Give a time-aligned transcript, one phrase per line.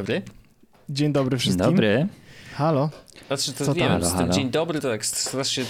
[0.00, 0.22] Dzień dobry.
[0.88, 1.64] Dzień dobry wszystkim.
[1.66, 2.06] Dzień dobry.
[2.54, 2.90] Halo.
[3.26, 5.64] Znaczy, to Co wiem, z tym dzień dobry to tak strasznie,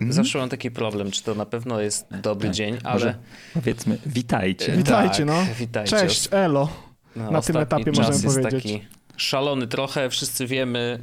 [0.00, 2.94] yy, zawsze mam taki problem, czy to na pewno jest dobry dzień, ale...
[2.94, 3.14] Może
[3.54, 4.72] powiedzmy witajcie.
[4.72, 5.46] Yy, Witajcie, tak, no.
[5.58, 5.90] Witajcie.
[5.90, 6.68] Cześć, elo.
[7.16, 8.62] No, na tym etapie czas możemy jest powiedzieć.
[8.62, 8.86] taki
[9.16, 10.98] szalony trochę, wszyscy wiemy,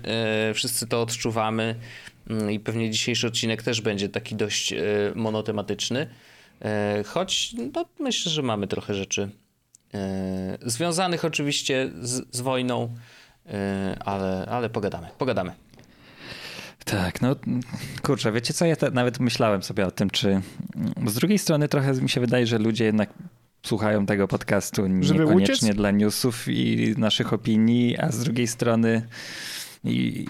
[0.47, 1.75] yy, wszyscy to odczuwamy
[2.29, 4.79] yy, i pewnie dzisiejszy odcinek też będzie taki dość yy,
[5.15, 6.07] monotematyczny,
[6.61, 6.69] yy,
[7.03, 9.29] choć no, myślę, że mamy trochę rzeczy
[10.61, 12.95] związanych oczywiście z, z wojną,
[13.45, 13.53] yy,
[13.99, 15.51] ale, ale pogadamy, pogadamy.
[16.85, 17.35] Tak, no
[18.01, 20.41] kurczę, wiecie co, ja te, nawet myślałem sobie o tym, czy
[21.07, 23.13] z drugiej strony trochę mi się wydaje, że ludzie jednak
[23.65, 25.77] słuchają tego podcastu Żeby niekoniecznie uciec?
[25.77, 29.07] dla newsów i naszych opinii, a z drugiej strony
[29.83, 30.25] i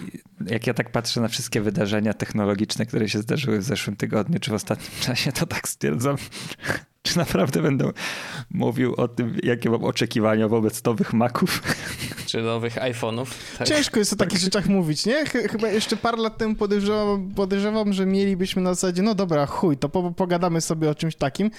[0.46, 4.50] jak ja tak patrzę na wszystkie wydarzenia technologiczne, które się zdarzyły w zeszłym tygodniu czy
[4.50, 6.16] w ostatnim czasie, to tak stwierdzam,
[7.06, 7.90] czy naprawdę będę
[8.50, 11.62] mówił o tym, jakie mam oczekiwania wobec nowych Maców.
[12.26, 13.26] Czy nowych iPhone'ów.
[13.58, 13.68] Tak?
[13.68, 15.24] Ciężko jest o takich rzeczach mówić, nie?
[15.26, 19.76] Ch- Chyba jeszcze parę lat temu podejrzewam, podejrzewam, że mielibyśmy na zasadzie, no dobra, chuj,
[19.76, 21.50] to po, pogadamy sobie o czymś takim,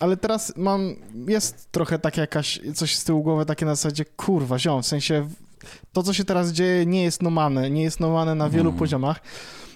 [0.00, 0.94] ale teraz mam,
[1.28, 5.28] jest trochę tak jakaś, coś z tyłu głowy takie na zasadzie, kurwa, ziom, w sensie
[5.92, 8.78] to, co się teraz dzieje, nie jest nomane, nie jest nomane na wielu Mm.
[8.78, 9.20] poziomach.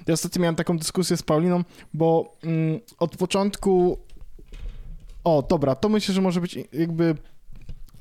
[0.07, 3.99] Ja ostatnio miałem taką dyskusję z Pauliną, bo mm, od początku.
[5.27, 7.15] O, dobra, to myślę, że może być jakby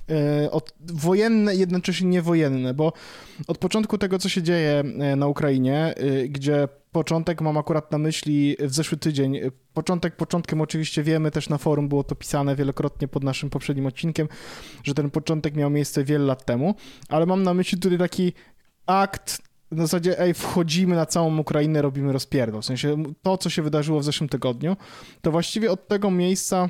[0.10, 2.94] e, od, wojenne, jednocześnie niewojenne, bo
[3.48, 7.98] od początku tego, co się dzieje e, na Ukrainie, e, gdzie początek mam akurat na
[7.98, 9.40] myśli w zeszły tydzień.
[9.74, 14.28] Początek początkiem oczywiście wiemy, też na forum było to pisane wielokrotnie pod naszym poprzednim odcinkiem,
[14.84, 16.76] że ten początek miał miejsce wiele lat temu,
[17.10, 18.34] ale mam na myśli tutaj taki
[18.86, 19.42] akt
[19.72, 22.62] w zasadzie, ej, wchodzimy na całą Ukrainę, robimy rozpierdol.
[22.62, 24.78] W sensie to, co się wydarzyło w zeszłym tygodniu,
[25.22, 26.70] to właściwie od tego miejsca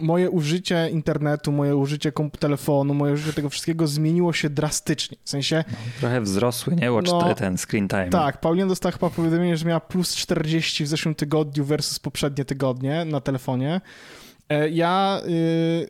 [0.00, 5.16] moje użycie internetu, moje użycie telefonu, moje użycie tego wszystkiego zmieniło się drastycznie.
[5.24, 5.64] W sensie,
[6.00, 6.92] Trochę wzrosły, nie?
[6.92, 8.10] Watch No, ten screen time.
[8.10, 13.04] tak, Paulina dostała chyba powiadomienie, że miała plus 40 w zeszłym tygodniu versus poprzednie tygodnie
[13.04, 13.80] na telefonie.
[14.48, 15.20] E, Ja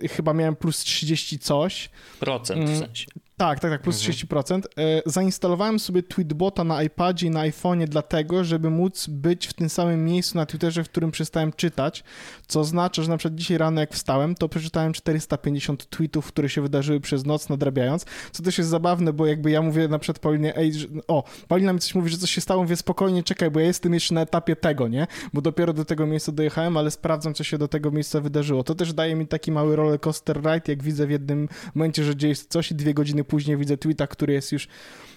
[0.03, 1.91] y, chyba miałem plus 30 coś.
[2.21, 2.79] Procent w Mm.
[2.79, 3.07] sensie.
[3.37, 4.13] Tak, tak, tak, plus Mhm.
[4.13, 4.63] 30%.
[4.79, 9.69] E, Zainstalowałem sobie Tweetbota na iPadzie i na iPhone'ie dlatego, żeby móc być w tym
[9.69, 12.05] samym miejscu na Twitterze, w którym przestałem czytać,
[12.47, 16.63] co oznacza, że na przykład dzisiaj rano jak wstałem, to przeczytałem 450 tweetów, które się
[16.63, 20.57] wydarzyły przez noc nadrabiając, co też jest zabawne, bo jakby ja mówię na przykład Paulinie,
[20.57, 23.61] ej, że, o, Paulina mi coś mówi, że coś się stało, mówię spokojnie, czekaj, bo
[23.61, 25.07] ja jestem jeszcze na etapie tego, nie?
[25.33, 28.65] Bo dopiero do tego miejsca dojechałem, ale sprawdzam, co się do tego miejsca wydarzyło.
[28.65, 32.17] To też daje mi taki mały roller coaster ride, jak widzę w jednym momencie, że
[32.17, 34.69] dzieje się coś i dwie godziny później widzę tweeta, który jest już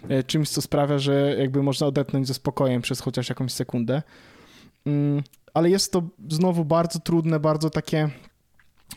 [0.09, 4.01] e, czymś, co sprawia, że jakby można odetchnąć ze spokojem przez chociaż jakąś sekundę.
[4.85, 5.23] Mm,
[5.53, 8.09] ale jest to znowu bardzo trudne, bardzo takie...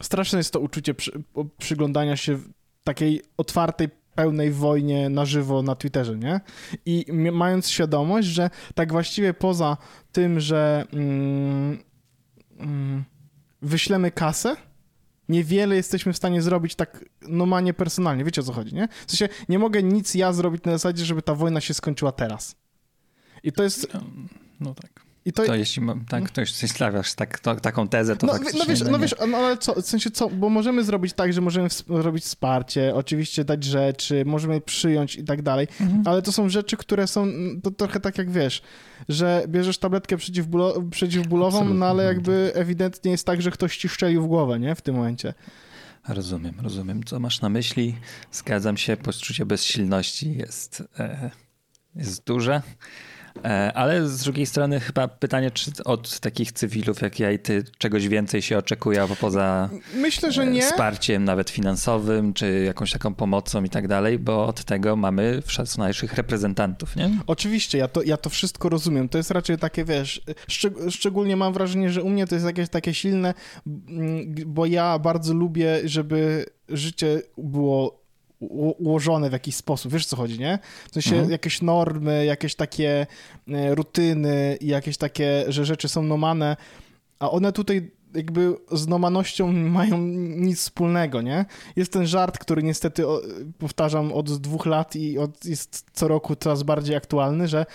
[0.03, 1.23] Straszne jest to uczucie przy,
[1.59, 2.39] przyglądania się
[2.85, 6.41] takiej otwartej, pełnej wojnie na żywo na Twitterze, nie?
[6.87, 9.77] I mając świadomość, że tak właściwie poza
[10.13, 11.79] tym, że mm,
[12.59, 13.05] mm,
[13.63, 14.57] wyślemy kasę,
[15.31, 18.25] niewiele jesteśmy w stanie zrobić tak normalnie, personalnie.
[18.25, 18.89] Wiecie o co chodzi, nie?
[19.07, 22.57] W sensie nie mogę nic ja zrobić na zasadzie, żeby ta wojna się skończyła teraz.
[23.43, 23.87] I to jest...
[24.61, 25.10] No tak.
[25.25, 28.33] I to, To jeśli mam, tak, to jeśli stawiasz tak, to, taką tezę, to no,
[28.33, 31.41] no wiesz, no wiesz, no ale co, w sensie co, bo możemy zrobić tak, że
[31.41, 36.03] możemy ws- robić wsparcie, oczywiście dać rzeczy, możemy przyjąć i tak dalej, Mhm.
[36.07, 37.27] ale to są rzeczy, które są,
[37.63, 38.63] to trochę tak jak wiesz,
[39.09, 41.87] że bierzesz tabletkę przeciwbólo, przeciwbólową, no Absolutnie.
[41.87, 45.35] ale jakby ewidentnie jest tak, że ktoś ci szczelił w głowę, nie, w tym momencie.
[46.09, 47.05] Rozumiem, rozumiem.
[47.05, 47.97] Co masz na myśli?
[48.33, 51.31] Zgadzam się, poczucie bezsilności jest, e,
[51.97, 52.63] jest duże.
[53.45, 57.65] E, ale z drugiej strony chyba pytanie, czy od takich cywilów jak ja i ty
[57.79, 60.63] czegoś więcej się oczekuje, albo poza Myślę, że e, nie.
[60.63, 66.15] wsparciem nawet finansowym, czy jakąś taką pomocą i tak dalej, bo od tego mamy szacunajszych
[66.15, 67.11] reprezentantów, nie?
[67.27, 69.09] Oczywiście, ja to, ja to wszystko rozumiem.
[69.09, 72.69] To jest raczej takie, wiesz, szczeg- szczególnie mam wrażenie, że u mnie to jest jakieś
[72.69, 73.35] takie silne,
[74.47, 78.00] bo ja bardzo lubię, żeby życie było
[78.41, 79.93] ułożone w jakiś sposób.
[79.93, 80.59] Wiesz, co chodzi, nie?
[80.91, 81.31] W sensie Mhm.
[81.31, 83.07] jakieś normy, jakieś takie
[83.49, 86.57] e, rutyny i jakieś takie, że rzeczy są nomane,
[87.19, 89.99] a one tutaj jakby z nomanością mają
[90.37, 91.45] nic wspólnego, nie?
[91.77, 93.05] Jest ten żart, który niestety
[93.59, 97.67] powtarzam od dwóch lat i od, jest co roku coraz bardziej aktualny, że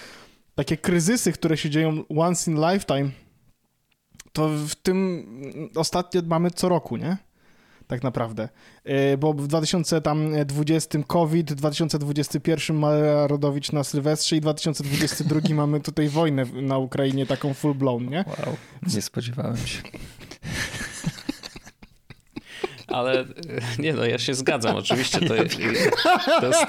[0.56, 3.12] takie kryzysy, które się dzieją once in lifetime,
[4.34, 5.26] to w tym
[5.76, 7.18] ostatnio mamy co roku, nie?
[7.88, 8.50] Tak naprawdę.
[8.86, 15.80] Yy, Bo w 2020 COVID, w 2021 Maria Rodowicz na Sylwestrze i w 2022 mamy
[15.80, 18.26] tutaj wojnę na Ukrainie taką full blown, nie?
[18.28, 18.56] Wow,
[18.96, 19.82] nie spodziewałem się.
[22.88, 23.26] ale
[23.80, 25.58] nie no, ja się zgadzam, oczywiście to, jest,
[26.42, 26.66] to jest,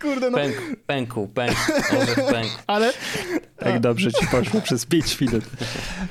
[0.00, 0.38] Kurde, no.
[0.38, 1.60] Pękł, pękł, pękł,
[2.32, 2.50] pękł.
[2.66, 2.92] Ale...
[3.56, 5.44] Tak dobrze ci poszło przez 5 minut.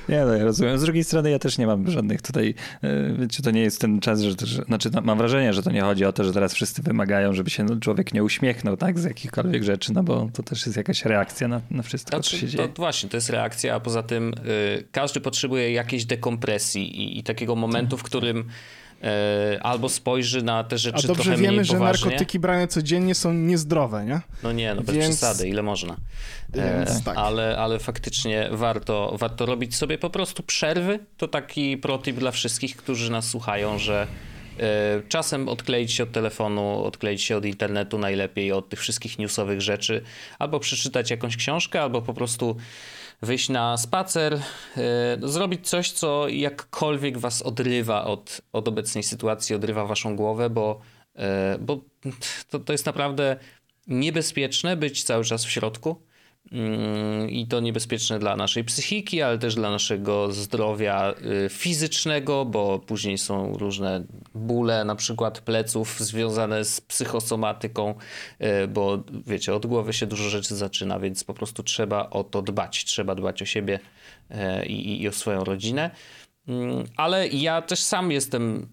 [0.10, 0.78] Nie no, ja rozumiem.
[0.78, 4.00] Z drugiej strony ja też nie mam żadnych tutaj, e, wiecie, to nie jest ten
[4.00, 6.54] czas, że, że znaczy no, mam wrażenie, że to nie chodzi o to, że teraz
[6.54, 10.44] wszyscy wymagają, żeby się no, człowiek nie uśmiechnął, tak, z jakichkolwiek rzeczy, no bo to
[10.44, 12.68] też jest jakaś reakcja na, na wszystko, znaczy, co się dzieje.
[12.68, 14.34] To właśnie, to jest reakcja, a poza tym
[14.78, 18.46] y, każdy potrzebuje jakiejś dekompresji i, i takiego momentu, w którym
[19.62, 24.22] albo spojrzy na te rzeczy A dobrze wiemy, że narkotyki brane codziennie są niezdrowe, nie?
[24.44, 25.08] No nie, no bez Więc...
[25.08, 25.96] przesady, ile można.
[26.54, 27.18] E, Więc, tak.
[27.18, 31.00] ale, ale faktycznie warto, warto robić sobie po prostu przerwy.
[31.18, 34.08] To taki protip dla wszystkich, którzy nas słuchają, że
[34.60, 39.62] e, Czasem odkleić się od telefonu, odkleić się od internetu najlepiej, od tych wszystkich newsowych
[39.62, 40.02] rzeczy,
[40.40, 42.56] albo przeczytać jakąś książkę, albo po prostu
[43.22, 44.42] wyjść na spacer, e,
[45.24, 50.80] zrobić coś, co jakkolwiek was odrywa od, od obecnej sytuacji, odrywa waszą głowę, bo,
[51.16, 51.82] e, bo
[52.50, 53.38] to, to jest naprawdę
[53.88, 56.09] niebezpieczne być cały czas w środku.
[56.52, 61.14] Mm, i to niebezpieczne dla naszej psychiki, ale też dla naszego zdrowia
[61.46, 64.04] y, fizycznego, bo później są różne
[64.36, 67.96] bóle, na przykład pleców związane z psychosomatyką,
[68.64, 72.42] y, bo wiecie, od głowy się dużo rzeczy zaczyna, więc po prostu trzeba o to
[72.42, 73.80] dbać, trzeba dbać o siebie
[74.32, 75.92] y, i, i o swoją rodzinę.
[76.48, 78.68] Mm, ale ja też sam jestem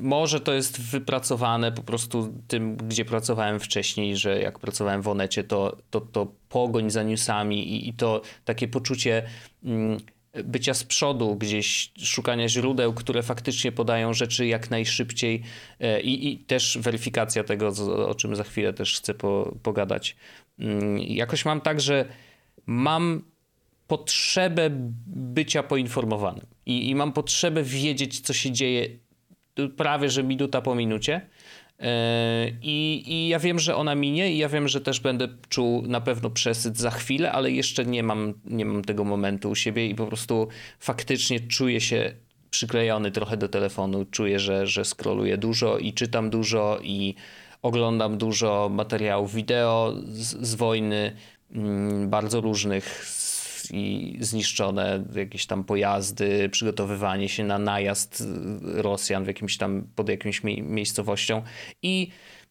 [0.00, 5.44] może to jest wypracowane po prostu tym, gdzie pracowałem wcześniej, że jak pracowałem w Onecie,
[5.44, 9.22] to, to, to pogoń za newsami i, i to takie poczucie
[9.64, 9.98] mm,
[10.44, 15.42] bycia z przodu, gdzieś szukania źródeł, które faktycznie podają rzeczy jak najszybciej
[15.80, 17.72] e, i, i też weryfikacja tego,
[18.08, 20.16] o czym za chwilę też chcę po, pogadać.
[20.58, 22.04] Mm, jakoś mam tak, że
[22.66, 23.22] mam
[23.86, 24.70] potrzebę
[25.06, 28.88] bycia poinformowanym i, i mam potrzebę wiedzieć, co się dzieje
[29.76, 31.20] prawie że minuta po minucie.
[31.80, 35.82] E, I, I ja wiem, że ona minie, i ja wiem, że też będę czuł
[35.82, 39.86] na pewno przesyt za chwilę, ale jeszcze nie mam, nie mam tego momentu u siebie
[39.88, 40.48] i po prostu
[40.78, 42.14] faktycznie czuję się
[42.50, 44.04] przyklejony trochę do telefonu.
[44.10, 47.14] Czuję, że, że scrolluję dużo i czytam dużo i
[47.62, 51.16] oglądam dużo materiałów wideo z, z wojny,
[51.52, 53.06] mm, bardzo różnych,
[53.70, 58.24] i zniszczone jakieś tam pojazdy, przygotowywanie się na najazd
[58.62, 61.42] Rosjan w jakimś tam, pod jakimś miejscowością.
[61.82, 62.08] I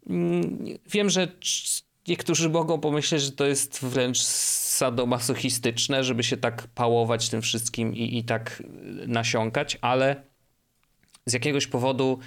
[0.09, 1.27] mm, wiem, że
[2.07, 8.17] niektórzy mogą pomyśleć, że to jest wręcz sadomasochistyczne, żeby się tak pałować tym wszystkim i,
[8.17, 8.63] i tak
[9.07, 10.23] nasiąkać, ale
[11.25, 12.19] z jakiegoś powodu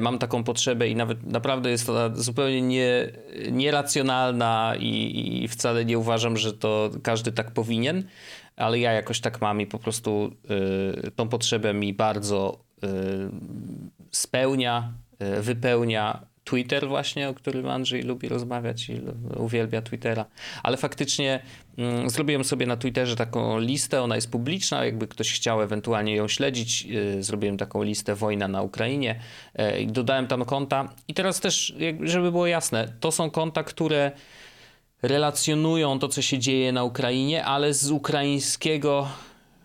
[0.00, 3.12] mam taką potrzebę i nawet naprawdę jest to zupełnie nie,
[3.50, 8.04] nieracjonalna i, i wcale nie uważam, że to każdy tak powinien,
[8.56, 10.32] ale ja jakoś tak mam i po prostu
[11.06, 12.88] y, tą potrzebę mi bardzo y,
[14.10, 14.92] spełnia,
[15.38, 19.00] y, wypełnia Twitter właśnie, o którym Andrzej lubi rozmawiać i
[19.36, 20.24] uwielbia Twittera.
[20.62, 21.42] Ale faktycznie
[21.78, 26.28] mm, zrobiłem sobie na Twitterze taką listę, ona jest publiczna, jakby ktoś chciał ewentualnie ją
[26.28, 29.20] śledzić, yy, zrobiłem taką listę wojna na Ukrainie
[29.58, 30.88] yy, i dodałem tam konta.
[31.08, 34.12] I teraz też, żeby było jasne, to są konta, które
[35.02, 39.08] relacjonują to, co się dzieje na Ukrainie, ale z ukraińskiego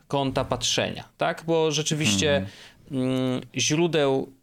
[0.08, 1.44] kąta patrzenia, tak?
[1.48, 2.46] Bo rzeczywiście
[2.92, 4.34] mm, źródeł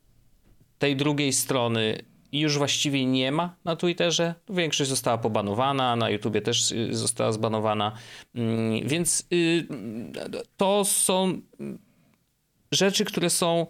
[0.79, 2.05] tej drugiej strony
[2.41, 4.35] już właściwie nie ma na Twitterze.
[4.49, 7.93] Większość została pobanowana, na YouTubie też y, została zbanowana.
[8.35, 9.67] Mm, więc y,
[10.57, 11.41] to są
[12.73, 13.67] rzeczy, które są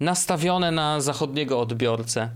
[0.00, 2.30] nastawione na zachodniego odbiorcę.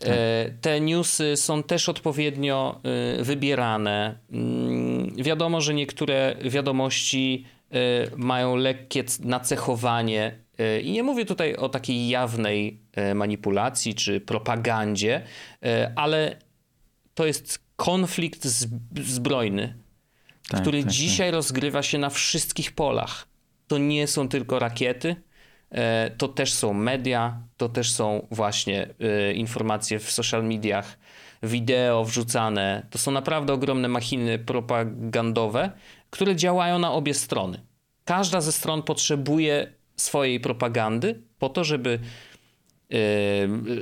[0.00, 2.80] E, te newsy są też odpowiednio
[3.20, 4.18] y, wybierane.
[4.32, 7.46] Mm, wiadomo, że niektóre wiadomości
[8.16, 10.41] mają lekkie nacechowanie
[10.82, 15.22] I nie mówię tutaj o takiej jawnej e, manipulacji czy propagandzie,
[15.64, 16.36] e, ale
[17.14, 18.46] to jest konflikt
[19.04, 19.74] zbrojny,
[20.48, 20.92] tak, który tak.
[20.92, 21.34] dzisiaj tak.
[21.34, 23.26] rozgrywa się na wszystkich polach.
[23.66, 25.16] To nie są tylko rakiety,
[26.18, 28.88] to też są media, to też są właśnie
[29.34, 30.98] informacje w social mediach,
[31.42, 32.86] wideo wrzucane.
[32.90, 35.70] To są naprawdę ogromne machiny propagandowe,
[36.10, 37.60] które działają na obie strony.
[38.04, 41.98] Każda ze stron potrzebuje swojej propagandy po to, żeby
[42.92, 42.96] e,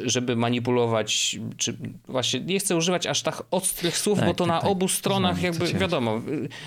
[0.04, 1.76] żeby manipulować, czy
[2.08, 4.70] właśnie nie chcę używać aż tak ostrych słów, tak, bo to tak, na tak.
[4.70, 6.20] obu stronach jakby wiadomo,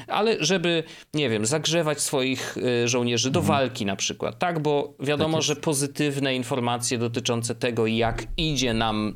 [0.08, 0.84] ale żeby,
[1.14, 3.58] nie wiem, zagrzewać swoich e, żołnierzy do mhm.
[3.58, 9.16] walki na przykład, tak, bo wiadomo, tak że pozytywne informacje dotyczące tego, jak idzie nam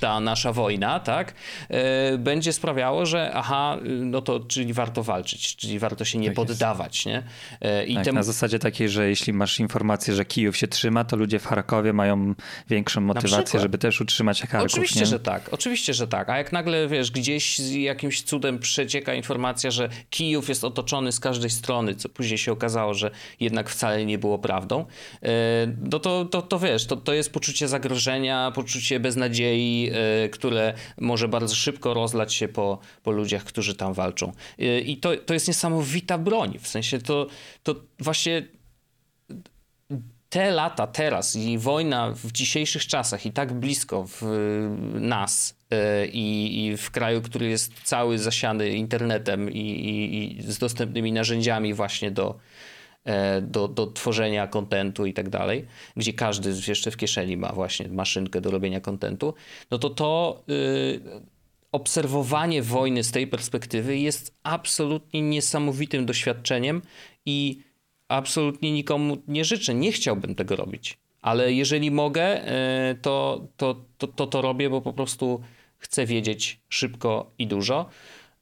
[0.00, 1.34] ta nasza wojna, tak,
[2.18, 7.06] będzie sprawiało, że aha, no to czyli warto walczyć, czyli warto się nie tak poddawać,
[7.06, 7.22] nie?
[7.86, 11.38] I tak, na zasadzie takiej, że jeśli masz informację, że Kijów się trzyma, to ludzie
[11.38, 12.34] w Charkowie mają
[12.68, 15.06] większą motywację, żeby też utrzymać Charków, Oczywiście, nie?
[15.06, 19.88] że tak, oczywiście, że tak, a jak nagle, wiesz, gdzieś jakimś cudem przecieka informacja, że
[20.10, 24.38] Kijów jest otoczony z każdej strony, co później się okazało, że jednak wcale nie było
[24.38, 24.84] prawdą,
[25.90, 29.87] no to, to, to wiesz, to, to jest poczucie zagrożenia, poczucie beznadziei,
[30.30, 34.32] które może bardzo szybko rozlać się po, po ludziach, którzy tam walczą.
[34.84, 37.26] I to, to jest niesamowita broń, w sensie to,
[37.62, 38.42] to właśnie
[40.28, 44.22] te lata teraz i wojna w dzisiejszych czasach i tak blisko w
[44.94, 45.56] nas
[46.12, 51.74] i, i w kraju, który jest cały zasiany internetem i, i, i z dostępnymi narzędziami
[51.74, 52.67] właśnie do, E,
[53.42, 58.40] do, do tworzenia kontentu i tak dalej, gdzie każdy jeszcze w kieszeni ma właśnie maszynkę
[58.40, 59.34] do robienia kontentu,
[59.70, 61.00] no to to y,
[61.72, 66.82] obserwowanie wojny z tej perspektywy jest absolutnie niesamowitym doświadczeniem
[67.26, 67.62] i
[68.08, 70.98] absolutnie nikomu nie życzę, nie chciałbym tego robić.
[71.22, 72.48] Ale jeżeli mogę,
[72.90, 75.40] y, to, to, to, to, to robię, bo po prostu
[75.78, 77.88] chcę wiedzieć szybko i dużo.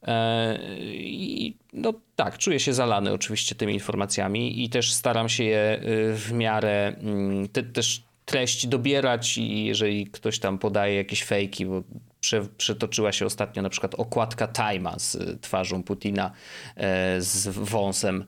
[0.03, 0.59] E,
[0.95, 6.15] I no tak, czuję się zalany oczywiście tymi informacjami i też staram się je y,
[6.15, 11.83] w miarę mm, te, też treść dobierać i jeżeli ktoś tam podaje jakieś fejki, bo
[12.21, 16.31] prze, przetoczyła się ostatnio na przykład okładka Time'a z twarzą Putina,
[16.77, 18.25] e, z wąsem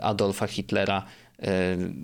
[0.00, 1.04] Adolfa Hitlera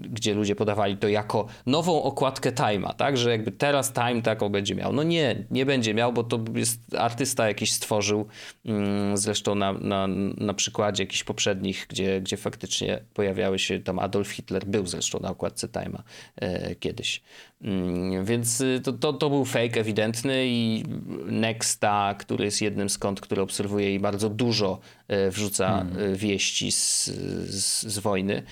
[0.03, 4.75] gdzie ludzie podawali to jako nową okładkę Time'a, tak, że jakby teraz Time taką będzie
[4.75, 4.93] miał.
[4.93, 8.27] No nie, nie będzie miał, bo to jest artysta jakiś stworzył,
[8.65, 14.29] mm, zresztą na, na, na przykładzie jakichś poprzednich, gdzie, gdzie faktycznie pojawiały się, tam Adolf
[14.29, 16.03] Hitler był zresztą na okładce Time'a
[16.37, 17.23] e, kiedyś.
[17.63, 20.85] Mm, więc y, to, to, to, był fake ewidentny i
[21.27, 26.13] Nexta, który jest jednym z kont, który obserwuje i bardzo dużo e, wrzuca hmm.
[26.13, 28.43] E, wieści z, z, z, wojny,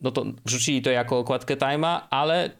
[0.00, 2.50] no to wrzucili to jako okładkę Time'a, ale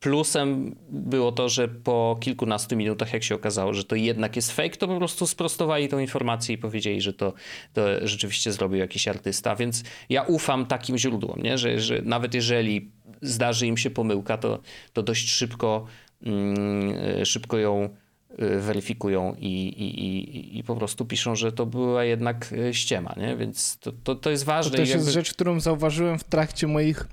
[0.00, 4.76] Plusem było to, że po kilkunastu minutach, jak się okazało, że to jednak jest fake,
[4.76, 7.32] to po prostu sprostowali tą informację i powiedzieli, że to,
[7.72, 9.56] to rzeczywiście zrobił jakiś artysta.
[9.56, 11.58] Więc ja ufam takim źródłom, nie?
[11.58, 12.90] Że, że nawet jeżeli
[13.22, 14.60] zdarzy im się pomyłka, to,
[14.92, 15.86] to dość szybko,
[16.22, 17.88] mm, szybko ją
[18.32, 23.14] y, weryfikują i, i, i, i po prostu piszą, że to była jednak y, ściema,
[23.16, 23.36] nie?
[23.36, 24.70] Więc to, to, to jest ważne.
[24.70, 25.04] To też jakby...
[25.04, 27.06] jest rzecz, którą zauważyłem w trakcie moich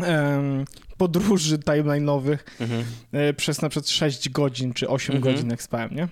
[0.00, 0.64] um,
[0.96, 2.84] podróży timeline'owych mhm.
[3.12, 5.34] E, przez na przykład 6 godzin czy 8 mhm.
[5.34, 6.08] godzin jak spałem, nie?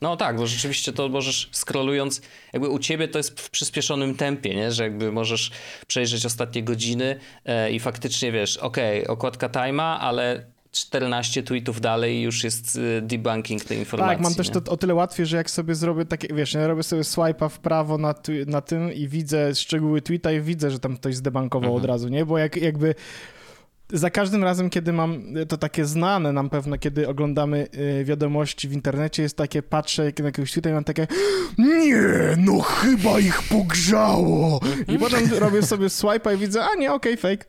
[0.00, 2.22] No tak, bo rzeczywiście to możesz scrollując,
[2.52, 4.72] jakby u ciebie to jest w przyspieszonym tempie, nie?
[4.72, 5.50] że jakby możesz
[5.86, 12.22] przejrzeć ostatnie godziny e, i faktycznie wiesz, okej, okay, okładka time'a, ale 14 tweetów dalej
[12.22, 14.16] już jest e, debunking tej informacji.
[14.16, 16.82] Tak, mam też to o tyle łatwiej, że jak sobie zrobię takie, wiesz, ja robię
[16.82, 18.14] sobie swipe'a w prawo na,
[18.46, 21.84] na tym i widzę szczegóły tweeta i widzę, że tam ktoś zdebankował mhm.
[21.84, 22.26] od razu, nie?
[22.26, 22.94] Bo jak jakby
[23.94, 27.68] za każdym razem, kiedy mam to takie znane nam pewno, kiedy oglądamy
[28.00, 31.06] y, wiadomości w internecie, jest takie, patrzę na jakiegoś tutaj mam takie
[31.58, 32.02] nie,
[32.36, 34.60] no chyba ich pogrzało.
[34.88, 37.46] I potem robię sobie swipe i widzę, a nie, okej, okay, fake.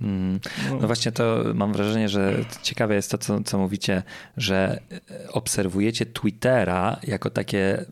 [0.00, 0.40] Mm.
[0.80, 4.02] No właśnie to mam wrażenie, że ciekawe jest to, co, co mówicie,
[4.36, 4.80] że
[5.32, 7.84] obserwujecie Twittera jako takie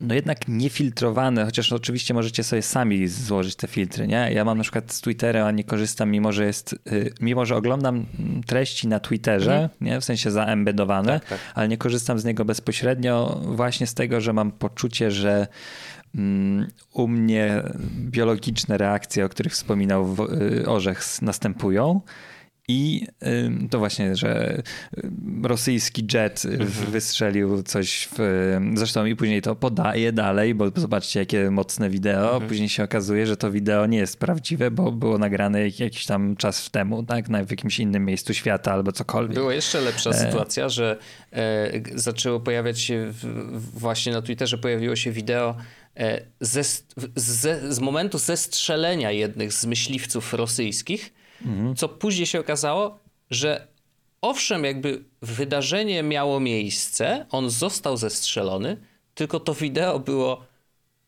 [0.00, 4.30] no jednak niefiltrowane, chociaż oczywiście możecie sobie sami złożyć te filtry, nie?
[4.32, 7.56] Ja mam na przykład z Twittera, a nie korzystam, mimo że jest, y, mimo że
[7.56, 8.06] oglądam
[8.46, 9.70] treści na Twitterze, mhm.
[9.80, 10.00] nie?
[10.00, 11.38] W sensie zaembedowane, tak, tak.
[11.54, 15.46] ale nie korzystam z niego bezpośrednio właśnie z tego, że mam poczucie, że
[16.14, 17.62] mm, u mnie
[17.98, 20.16] biologiczne reakcje, o których wspominał
[20.62, 22.00] y, Orzech, następują
[22.68, 23.06] i
[23.70, 24.62] to właśnie, że
[25.42, 26.70] rosyjski jet mhm.
[26.70, 28.18] wystrzelił coś w.
[28.74, 32.32] Zresztą i później to podaje dalej, bo zobaczcie, jakie mocne wideo.
[32.32, 32.48] Mhm.
[32.48, 36.70] Później się okazuje, że to wideo nie jest prawdziwe, bo było nagrane jakiś tam czas
[36.70, 37.26] temu, tak?
[37.46, 39.34] w jakimś innym miejscu świata albo cokolwiek.
[39.34, 40.14] Była jeszcze lepsza e...
[40.14, 40.98] sytuacja, że
[41.32, 45.56] e, zaczęło pojawiać się w, właśnie na Twitterze pojawiło się wideo
[45.96, 46.62] e, ze,
[47.16, 51.12] ze, z momentu zestrzelenia jednych z myśliwców rosyjskich
[51.44, 51.76] Mhm.
[51.76, 52.98] Co później się okazało,
[53.30, 53.66] że
[54.20, 58.76] owszem, jakby wydarzenie miało miejsce, on został zestrzelony,
[59.14, 60.44] tylko to wideo było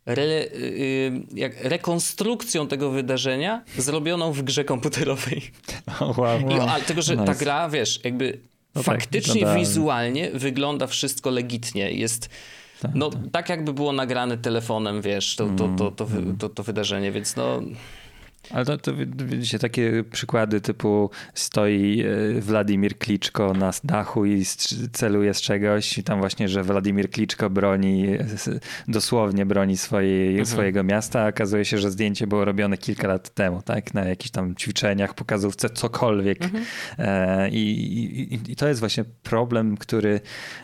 [0.07, 5.43] re, yy, jak rekonstrukcją tego wydarzenia zrobioną w grze komputerowej.
[6.01, 6.57] Oh, wow, wow.
[6.57, 7.27] I, ale tego, że nice.
[7.27, 8.41] ta gra, wiesz, jakby
[8.75, 11.93] no tak, faktycznie tak, wizualnie wygląda wszystko legitnie.
[11.93, 12.29] Jest
[12.81, 13.21] tak, no, tak.
[13.33, 16.07] tak jakby było nagrane telefonem, wiesz, to, to, to, to, to,
[16.39, 17.61] to, to wydarzenie, więc no...
[18.51, 18.93] Ale to, to
[19.25, 22.05] widzicie, takie przykłady typu stoi
[22.37, 24.45] e, Władimir Kliczko na dachu i
[24.93, 28.07] celuje z czegoś i tam właśnie, że Władimir Kliczko broni,
[28.89, 30.47] dosłownie broni swojej, mhm.
[30.47, 33.95] swojego miasta, a okazuje się, że zdjęcie było robione kilka lat temu, tak?
[33.95, 36.43] Na jakichś tam ćwiczeniach, pokazówce, cokolwiek.
[36.43, 36.65] Mhm.
[36.99, 37.59] E, I,
[38.35, 40.21] i, I to jest właśnie problem, który,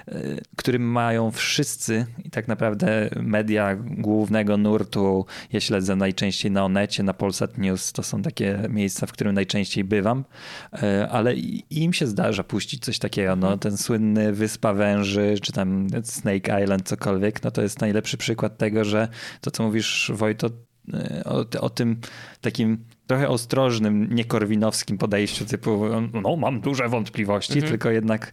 [0.09, 0.13] e,
[0.57, 7.15] który mają wszyscy i tak naprawdę media głównego nurtu, ja śledzę najczęściej na Onecie, na
[7.15, 10.25] Polsat News, to są takie miejsca, w którym najczęściej bywam,
[10.73, 11.35] e, ale
[11.71, 16.89] im się zdarza puścić coś takiego, no ten słynny Wyspa Węży, czy tam Snake Island,
[16.89, 19.09] cokolwiek, no to jest najlepszy przykład tego, że
[19.41, 20.51] to, co mówisz Wojto,
[20.95, 22.01] e, o, o tym
[22.41, 25.85] takim trochę ostrożnym, niekorwinowskim podejściu, typu
[26.23, 27.71] no mam duże wątpliwości, mhm.
[27.71, 28.33] tylko jednak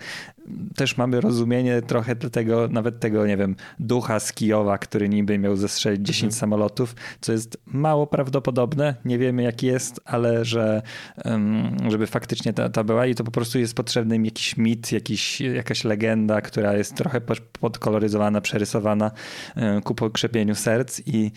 [0.75, 5.55] też mamy rozumienie trochę tego, nawet tego, nie wiem, ducha z Kijowa, który niby miał
[5.55, 6.39] zestrzelić 10 mhm.
[6.39, 10.81] samolotów, co jest mało prawdopodobne, nie wiemy jaki jest, ale że
[11.89, 15.41] żeby faktycznie ta, ta była i to po prostu jest potrzebny im jakiś mit, jakiś,
[15.41, 17.21] jakaś legenda, która jest trochę
[17.59, 19.11] podkoloryzowana, przerysowana
[19.83, 21.31] ku pokrzepieniu serc i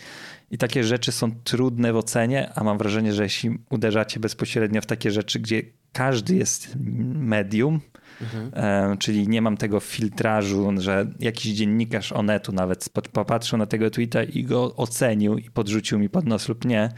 [0.51, 4.85] i takie rzeczy są trudne w ocenie, a mam wrażenie, że jeśli uderzacie bezpośrednio w
[4.85, 5.61] takie rzeczy, gdzie
[5.93, 6.75] każdy jest
[7.15, 7.81] medium,
[8.21, 8.51] mhm.
[8.53, 14.23] e, czyli nie mam tego filtrażu, że jakiś dziennikarz Onetu nawet popatrzył na tego tweeta
[14.23, 16.89] i go ocenił i podrzucił mi pod nos lub nie,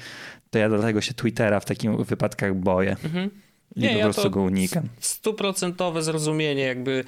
[0.49, 2.95] to ja dlatego się Twittera w takich wypadkach boję.
[3.03, 3.29] Mhm.
[3.75, 4.89] I nie, po prostu ja go unikam.
[4.99, 7.03] Stuprocentowe zrozumienie jakby,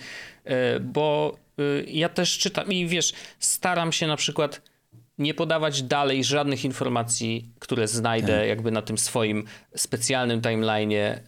[0.45, 4.61] e, bo e, ja też czytam i wiesz, staram się na przykład
[5.19, 8.47] nie podawać dalej żadnych informacji, które znajdę tak.
[8.47, 9.43] jakby na tym swoim
[9.75, 11.19] specjalnym timeline'ie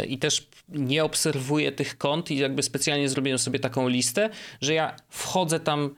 [0.00, 4.30] yy, i też nie obserwuję tych kont i jakby specjalnie zrobiłem sobie taką listę,
[4.60, 5.94] że ja wchodzę tam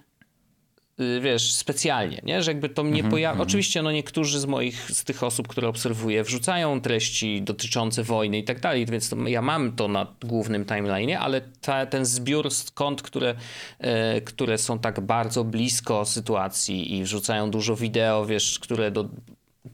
[1.20, 2.42] wiesz, specjalnie, nie?
[2.42, 3.10] że jakby to mnie mm -hmm.
[3.10, 3.42] pojawia.
[3.42, 8.44] Oczywiście, no niektórzy z moich, z tych osób, które obserwuję, wrzucają treści dotyczące wojny i
[8.44, 13.02] tak dalej, więc to, ja mam to na głównym timeline'ie, ale ta, ten zbiór kont,
[13.02, 13.34] które,
[13.78, 19.08] e, które są tak bardzo blisko sytuacji i wrzucają dużo wideo, wiesz, które do,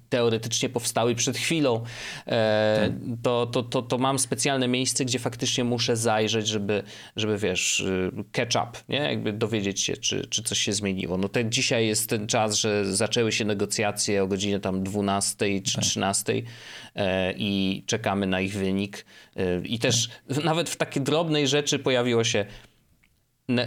[0.09, 1.85] teoretycznie powstały przed chwilą,
[2.27, 2.92] e, tak.
[3.22, 6.83] to, to, to, to mam specjalne miejsce, gdzie faktycznie muszę zajrzeć, żeby,
[7.16, 8.98] żeby wiesz, y, catch up, nie?
[8.98, 11.16] Jakby dowiedzieć się, czy, czy coś się zmieniło.
[11.16, 15.81] No ten dzisiaj jest ten czas, że zaczęły się negocjacje o godzinie tam 12 czy
[15.81, 16.53] 13 tak.
[16.94, 19.07] e, i czekamy na ich wynik.
[19.37, 20.09] E, I też
[20.44, 22.46] nawet w takiej drobnej rzeczy pojawiło się,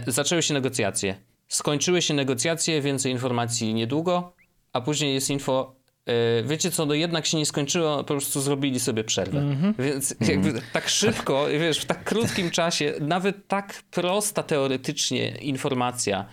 [0.06, 1.16] zaczęły się negocjacje.
[1.48, 4.36] Skończyły się negocjacje, więcej informacji niedługo,
[4.72, 5.81] a później jest info,
[6.44, 9.38] wiecie co, no jednak się nie skończyło, po prostu zrobili sobie przerwę.
[9.38, 9.82] Mm -hmm.
[9.82, 10.62] Więc jakby mm.
[10.72, 16.24] tak szybko, wiesz, w tak krótkim czasie, nawet tak prosta teoretycznie informacja,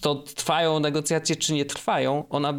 [0.00, 2.54] to trwają negocjacje, czy nie trwają, ona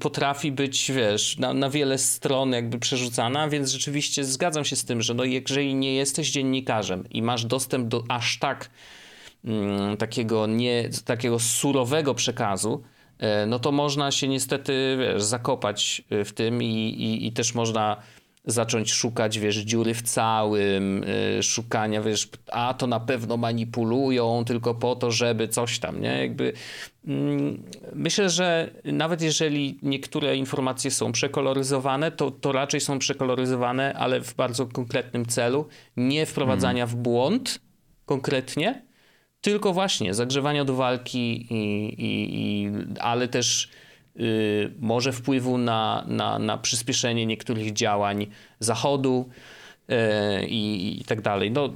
[0.00, 5.02] potrafi być, wiesz, na, na wiele stron jakby przerzucana, więc rzeczywiście zgadzam się z tym,
[5.02, 8.70] że no jeżeli nie jesteś dziennikarzem i masz dostęp do aż tak
[9.44, 12.91] mm, takiego, nie, takiego surowego przekazu, E,
[13.46, 17.96] no to można się niestety wiesz, zakopać e, w tym i, i, i też można
[18.44, 21.04] zacząć szukać, wiesz, dziury w całym,
[21.36, 26.18] yy, szukania, wiesz, a to na pewno manipulują tylko po to, żeby coś tam, nie?
[26.18, 26.52] Jakby
[27.04, 27.14] yy,
[27.94, 34.34] myślę, że nawet jeżeli niektóre informacje są przekoloryzowane, to, to raczej są przekoloryzowane, ale w
[34.34, 36.96] bardzo konkretnym celu, nie wprowadzania mm.
[36.96, 37.60] w błąd
[38.06, 38.82] konkretnie,
[39.42, 43.68] tylko właśnie zagrzewania do walki, i, i, i ale też
[44.16, 48.26] y, może wpływu na, na, na przyspieszenie niektórych działań
[48.60, 49.28] Zachodu
[49.90, 49.94] y,
[50.46, 51.50] i, tak dalej.
[51.50, 51.72] No,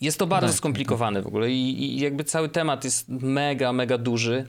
[0.00, 3.98] jest to bardzo tak, skomplikowane w ogóle i, i jakby cały temat jest mega, mega
[3.98, 4.46] duży.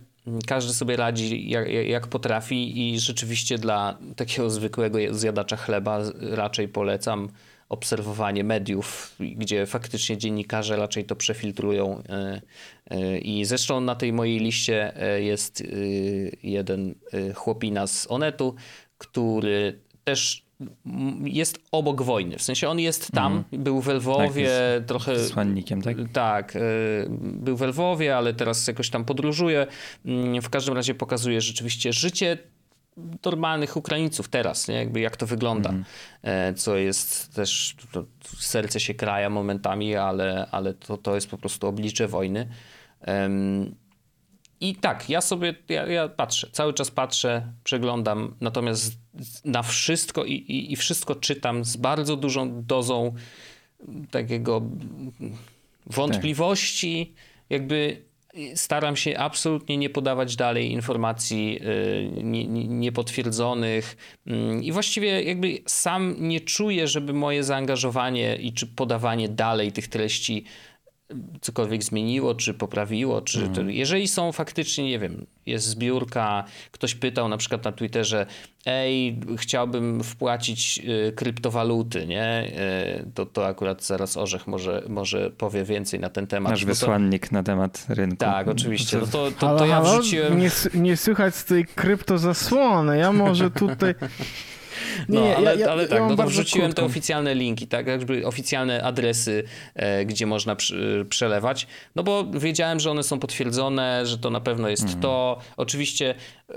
[0.47, 7.29] Każdy sobie radzi jak, jak, potrafi i rzeczywiście dla takiego zwykłego zjadacza chleba raczej polecam
[7.69, 12.03] obserwowanie mediów, gdzie faktycznie dziennikarze raczej to przefiltrują.
[12.09, 12.41] E,
[12.89, 15.63] e, I zresztą na tej mojej liście e, jest
[16.43, 16.95] jeden
[17.35, 18.55] chłopina z Onetu,
[18.97, 20.43] który też
[21.23, 22.37] jest obok wojny.
[22.37, 23.63] W sensie on jest tam, mm.
[23.63, 25.15] był w Lwowie, tak, trochę.
[26.13, 26.53] Tak?
[26.53, 26.53] Tak.
[27.19, 29.67] Był w Lwowie, ale teraz jakoś tam podróżuje.
[30.05, 32.37] Mm, w każdym razie pokazuje rzeczywiście życie
[33.25, 34.75] normalnych Ukraińców teraz, nie?
[34.75, 35.69] Jakby jak to wygląda,
[36.23, 36.55] mm.
[36.55, 37.75] co jest też,
[38.37, 42.49] serce się kraja momentami, ale, ale to, to jest po prostu oblicze wojny.
[43.07, 43.75] Um,
[44.59, 48.97] I tak, ja sobie, ja, ja, patrzę, cały czas patrzę, przeglądam, natomiast
[49.45, 53.13] na wszystko i, i, i wszystko czytam z bardzo dużą dozą
[54.11, 54.61] takiego
[55.85, 57.23] wątpliwości, tak.
[57.49, 58.05] jakby
[58.55, 61.59] staram się absolutnie nie podawać dalej informacji
[62.67, 63.97] niepotwierdzonych.
[64.27, 69.87] Mm, i właściwie jakby sam nie czuję, żeby moje zaangażowanie i czy podawanie dalej tych
[69.87, 70.45] treści
[71.41, 73.71] cokolwiek zmieniło, czy poprawiło, czy to, mhm.
[73.71, 78.25] jeżeli są faktycznie, nie wiem, jest zbiórka, ktoś pytał na przykład na Twitterze,
[78.65, 82.51] ej, chciałbym wpłacić y, kryptowaluty, nie?
[83.01, 86.51] Y, to, to akurat zaraz Orzech może, może powie więcej na ten temat.
[86.51, 87.35] Nasz wysłannik to...
[87.35, 88.17] na temat rynku.
[88.17, 88.97] Tak, oczywiście.
[88.97, 90.39] No to, to, to ja wrzuciłem...
[90.39, 92.97] Nie, nie słychać z tej kryptozasłony.
[92.97, 93.95] Ja może tutaj...
[95.09, 96.81] No, nie, ale, ja, ale tak, ja no to wrzuciłem krótką.
[96.81, 99.43] te oficjalne linki, tak, jakby oficjalne adresy,
[99.75, 104.41] e, gdzie można przy, przelewać, no bo wiedziałem, że one są potwierdzone, że to na
[104.41, 105.01] pewno jest mhm.
[105.01, 105.39] to.
[105.57, 106.15] Oczywiście
[106.49, 106.55] e,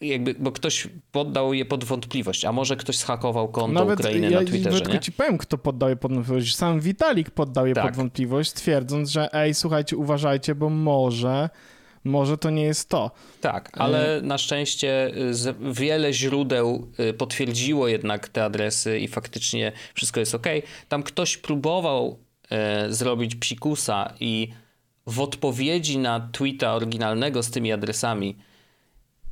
[0.00, 4.40] jakby, bo ktoś poddał je pod wątpliwość, a może ktoś schakował konto Nawet Ukrainy ja,
[4.40, 5.00] na Twitterze, nie?
[5.00, 6.56] ci powiem, kto poddał je pod wątpliwość.
[6.56, 7.84] Sam Vitalik poddał je tak.
[7.84, 11.48] pod wątpliwość, twierdząc, że ej, słuchajcie, uważajcie, bo może
[12.04, 13.10] może to nie jest to.
[13.40, 15.12] Tak, ale na szczęście
[15.46, 20.46] y, wiele źródeł y, potwierdziło jednak te adresy i faktycznie wszystko jest ok.
[20.88, 22.18] Tam ktoś próbował
[22.88, 24.48] zrobić psikusa i
[25.06, 28.36] w odpowiedzi na tweeta oryginalnego z tymi adresami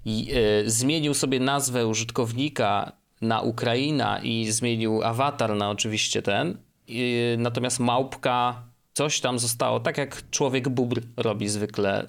[0.05, 6.59] i, e, zmienił sobie nazwę użytkownika na Ukraina i zmienił awatar na oczywiście ten.
[6.89, 8.63] I, natomiast małpka
[8.95, 12.07] coś tam zostało, tak jak człowiek bubr robi zwykle.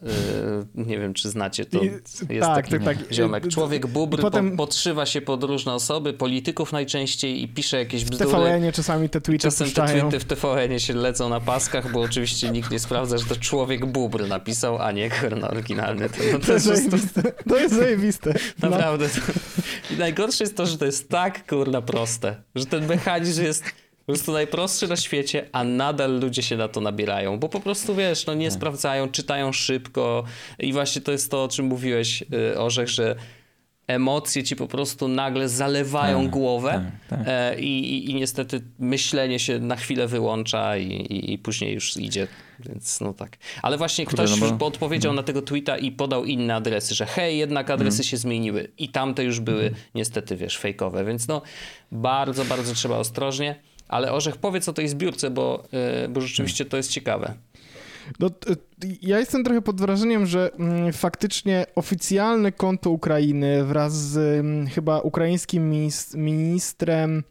[0.76, 1.84] Yy, nie wiem, czy znacie to.
[1.84, 3.14] Jest tak, taki tak, tak.
[3.14, 3.48] ziomek.
[3.48, 4.52] Człowiek bubr potem...
[4.52, 8.30] po, podszywa się pod różne osoby, polityków najczęściej i pisze jakieś bzdury.
[8.30, 12.02] W TVN-ie czasami te tweety Czasem te tweety w TVN-ie się lecą na paskach, bo
[12.02, 16.10] oczywiście nikt nie sprawdza, że to człowiek bubr napisał, a nie kurna oryginalny.
[16.10, 17.22] To, no to, to, jest zajebiste.
[17.50, 18.34] to jest zajebiste.
[18.62, 19.10] Naprawdę.
[19.10, 19.20] To...
[19.94, 24.14] I najgorsze jest to, że to jest tak kurna proste, że ten mechanizm jest po
[24.14, 28.26] prostu najprostszy na świecie, a nadal ludzie się na to nabierają, bo po prostu wiesz,
[28.26, 28.60] no nie hmm.
[28.60, 30.24] sprawdzają, czytają szybko
[30.60, 33.16] i właśnie to jest to, o czym mówiłeś, y, Orzech, że
[33.88, 37.28] emocje ci po prostu nagle zalewają tak, głowę tak, tak.
[37.28, 42.28] E, I, i, niestety myślenie się na chwilę wyłącza i, i, i, później już idzie,
[42.60, 43.38] więc no tak.
[43.62, 44.66] Ale właśnie Kurde, ktoś no bo...
[44.66, 45.16] odpowiedział no.
[45.16, 48.04] na tego tweeta i podał inne adresy, że hej, jednak adresy mm.
[48.04, 49.74] się zmieniły i tamte już były mm.
[49.96, 51.42] niestety, wiesz, fejkowe, więc no
[51.92, 53.56] bardzo, bardzo trzeba ostrożnie.
[53.94, 57.34] Ale Orzech, powiedz o tej zbiórce, bo, e, bo rzeczywiście to jest ciekawe.
[58.20, 58.30] No,
[59.02, 65.00] ja jestem trochę pod wrażeniem, że mm, faktycznie oficjalne konto Ukrainy wraz z mm, chyba
[65.00, 65.72] ukraińskim
[66.16, 67.24] ministrem,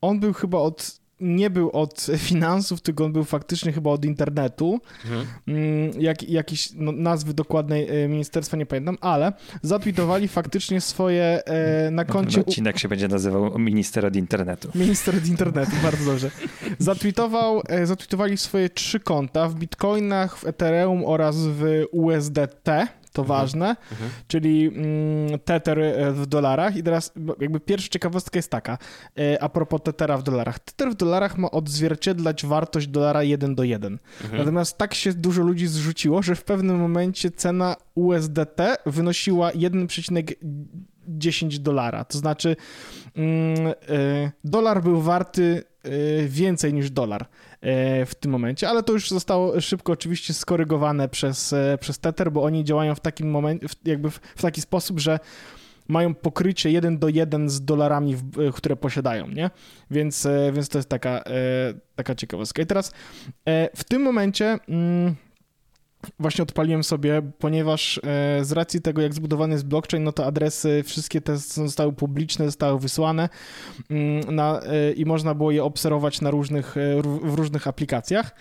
[0.00, 4.80] on był chyba od nie był od finansów, tylko on był faktycznie chyba od internetu.
[5.04, 5.26] Mhm.
[5.46, 11.90] Mm, jak, jakiś no, nazwy dokładnej e, ministerstwa nie pamiętam, ale zatwitowali faktycznie swoje e,
[11.90, 12.40] na koncie...
[12.40, 14.70] Odcinek się będzie nazywał Minister od internetu.
[14.74, 16.30] Minister od internetu, bardzo dobrze.
[16.78, 22.68] Zatwitował, e, zatwitowali swoje trzy konta w bitcoinach, w Ethereum oraz w USDT,
[23.16, 23.40] to mhm.
[23.40, 24.10] ważne, mhm.
[24.28, 26.76] czyli mm, Tether e, w dolarach.
[26.76, 28.78] I teraz jakby pierwsza ciekawostka jest taka,
[29.18, 30.58] e, a propos Tethera w dolarach.
[30.58, 33.98] Tether w dolarach ma odzwierciedlać wartość dolara 1 do 1.
[34.22, 34.38] Mhm.
[34.38, 42.04] Natomiast tak się dużo ludzi zrzuciło, że w pewnym momencie cena USDT wynosiła 1,10 dolara.
[42.04, 42.56] To znaczy
[43.14, 45.64] mm, e, dolar był warty
[46.28, 47.26] więcej niż dolar.
[47.60, 52.32] E, w tym momencie, ale to już zostało szybko oczywiście skorygowane przez, e, przez Tether,
[52.32, 55.18] bo oni działają w takim momencie, jakby w, w taki sposób, że
[55.88, 58.16] mają pokrycie jeden do jeden z dolarami,
[58.54, 59.50] które posiadają, nie?
[59.90, 61.24] Więc, więc to jest taka,
[61.96, 62.62] taka ciekawostka.
[62.62, 62.92] I teraz
[63.76, 65.14] w tym momencie mm,
[66.18, 68.00] właśnie odpaliłem sobie, ponieważ e,
[68.44, 72.78] z racji tego, jak zbudowany jest blockchain, no to adresy wszystkie te zostały publiczne, zostały
[72.78, 73.28] wysłane
[73.90, 78.34] mm, na, e, i można było je obserwować na różnych, e, w różnych aplikacjach.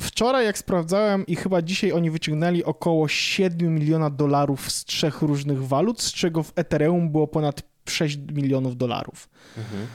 [0.00, 5.66] Wczoraj, jak sprawdzałem, i chyba dzisiaj oni wyciągnęli około 7 miliona dolarów z trzech różnych
[5.66, 9.28] walut, z czego w Ethereum było ponad 6 milionów dolarów.
[9.56, 9.86] Mhm.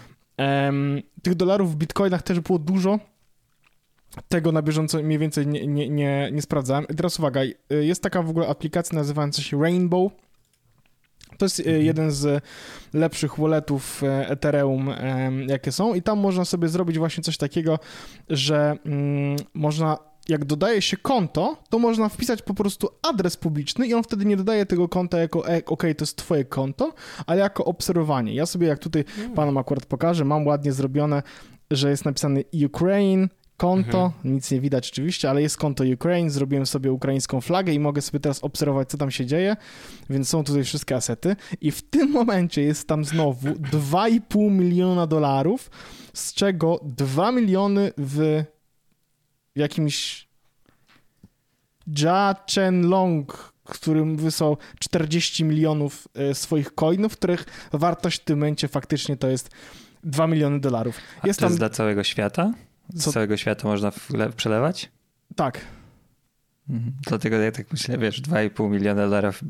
[1.24, 3.00] Tych dolarów w bitcoinach też było dużo,
[4.30, 6.86] tego na bieżąco mniej więcej nie, nie, nie, nie sprawdzałem.
[6.90, 10.12] I teraz uwaga, jest taka w ogóle aplikacja nazywająca się Rainbow.
[11.38, 11.86] To jest e, mhm.
[11.86, 12.44] jeden z
[12.94, 14.90] lepszych walletów e, Ethereum,
[15.48, 17.80] jakie są, i tam można sobie zrobić właśnie coś takiego,
[18.30, 19.98] że mm, można
[20.30, 24.38] jak dodaje się konto, to można wpisać po prostu adres publiczny i on wtedy nie
[24.38, 26.94] dodaje tego konta jako e, ok, to jest twoje konto,
[27.26, 28.34] ale jako obserwowanie.
[28.34, 29.32] Ja sobie jak tutaj mm.
[29.32, 31.24] panom akurat pokażę, mam ładnie zrobione,
[31.72, 33.28] że jest napisany Ukraine,
[33.62, 34.34] konto, mhm.
[34.34, 38.20] nic nie widać oczywiście, ale jest konto Ukraine, zrobiłem sobie ukraińską flagę i mogę sobie
[38.20, 39.56] teraz obserwować, co tam się dzieje,
[40.10, 45.72] więc są tutaj wszystkie asety i w tym momencie jest tam znowu 2,5 miliona dolarów,
[46.14, 48.44] z czego 2 miliony w
[49.56, 50.28] jakimś
[51.90, 59.18] Jia Chenlong, którym wysłał 40 milionów e, swoich coinów, których wartość w tym momencie faktycznie
[59.18, 59.50] to jest
[60.04, 60.98] 2 miliony dolarów.
[61.22, 61.58] A Jest to jest tam...
[61.58, 62.52] dla całego świata?
[62.94, 63.92] Z Co- całego świata można
[64.36, 64.92] przelewać?
[65.36, 65.62] Tak.
[66.70, 66.94] Mhm.
[67.08, 69.44] Dlatego ja tak myślę, wiesz, 2,5 miliona dolarów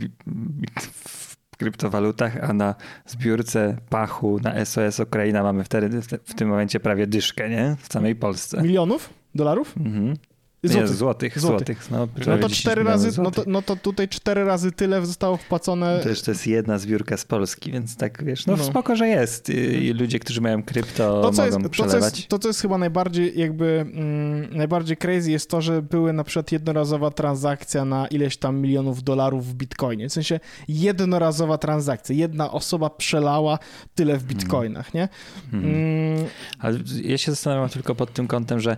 [1.52, 2.76] w kryptowalutach, a na
[3.06, 7.76] zbiórce pachu na SOS Ukraina mamy wtedy w, te, w tym momencie prawie dyszkę, nie?
[7.80, 8.62] W samej Polsce.
[8.62, 9.78] Milionów dolarów?
[9.78, 10.16] Mhm.
[10.64, 10.90] Nie, Złotych.
[10.96, 11.84] złotych, Złotych.
[11.84, 11.92] złotych.
[11.92, 13.44] No, No to 10 cztery razy, no to, złotych.
[13.48, 16.00] no to tutaj cztery razy tyle zostało wpłacone.
[16.04, 18.64] To jeszcze jest jedna zbiórka z Polski, więc tak wiesz, no, No.
[18.64, 19.50] spoko, że jest.
[19.50, 22.62] I, ludzie, którzy mają krypto, To co, mogą jest, to, co jest, to, co jest
[22.62, 28.08] chyba najbardziej jakby mm, najbardziej crazy jest to, że były na przykład jednorazowa transakcja na
[28.08, 30.10] ileś tam milionów dolarów w bitcoinie.
[30.10, 32.16] W sensie jednorazowa transakcja.
[32.16, 33.60] Jedna osoba przelała
[33.96, 35.10] tyle w bitcoinach, nie?
[35.54, 35.74] Mhm.
[35.76, 36.26] Mm,
[36.60, 38.78] Ale ja się zastanawiam tylko pod tym kątem, że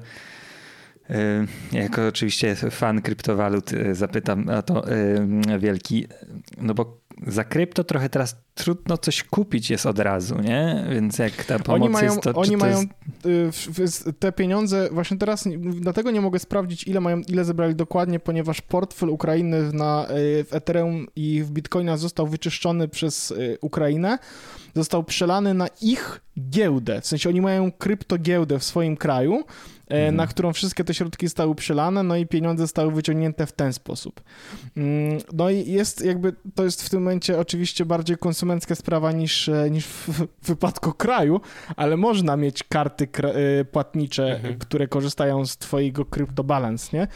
[1.72, 6.08] jako oczywiście fan kryptowalut y, zapytam o to y, wielki,
[6.58, 10.86] no bo za krypto trochę teraz trudno coś kupić jest od razu, nie?
[10.90, 12.84] Więc jak ta pomoc oni mają, jest, to oni to mają
[13.78, 14.08] jest...
[14.08, 18.62] y, te pieniądze, właśnie teraz, dlatego nie mogę sprawdzić, ile mają, ile zebrali dokładnie, ponieważ
[18.62, 24.18] portfel Ukrainy na, y, w Ethereum i w Bitcoina został wyczyszczony przez y, Ukrainę,
[24.76, 29.44] został przelany na ich giełdę, w sensie oni mają kryptogiełdę w swoim kraju,
[29.90, 30.16] Mhm.
[30.16, 34.22] na którą wszystkie te środki zostały przelane, no i pieniądze zostały wyciągnięte w ten sposób.
[34.78, 39.50] Mm, No i jest jakby, to jest w tym momencie oczywiście bardziej konsumencka sprawa niż,
[39.50, 41.42] e, niż w, wypadku kraju,
[41.76, 44.58] ale można mieć karty e, płatnicze, Mhm.
[44.60, 47.08] które korzystają z twojego CryptoBalance, nie?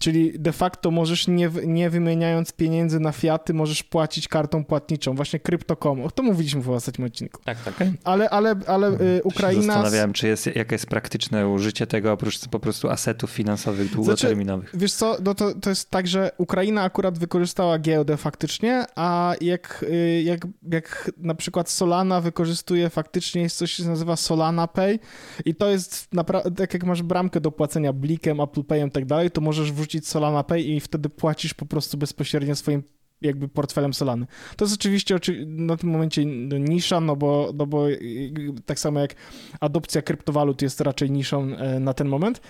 [0.00, 5.40] Czyli de facto możesz nie, nie wymieniając pieniędzy na fiaty, możesz płacić kartą płatniczą, właśnie
[5.40, 6.02] Crypto.com.
[6.04, 7.42] O, To mówiliśmy w ostatnim odcinku.
[7.44, 7.74] Tak, tak.
[8.04, 9.62] Ale, ale, ale e, Się Ukraina...
[9.62, 14.70] Zastanawiałem, czy jest, jakie jest praktyczne użycie tego oprócz po prostu asetów finansowych długoterminowych.
[14.74, 19.84] Wiesz co, no to, to jest tak, że Ukraina akurat wykorzystała giełdę faktycznie, a jak,
[19.88, 24.98] y, jak, jak na przykład Solana wykorzystuje faktycznie jest coś, co się nazywa Solana Pay
[25.44, 29.04] i to jest naprawdę, tak jak masz bramkę do płacenia Blikiem, Apple Payem i tak
[29.04, 32.82] dalej, to możesz wrzucić Solana Pay i wtedy płacisz po prostu bezpośrednio swoim
[33.20, 34.26] jakby portfelem Solany.
[34.56, 36.24] To jest oczywiście oczy- na tym momencie
[36.60, 37.86] nisza, no bo, no bo
[38.66, 39.14] tak samo jak
[39.60, 42.40] adopcja kryptowalut jest raczej niszą e, na ten moment,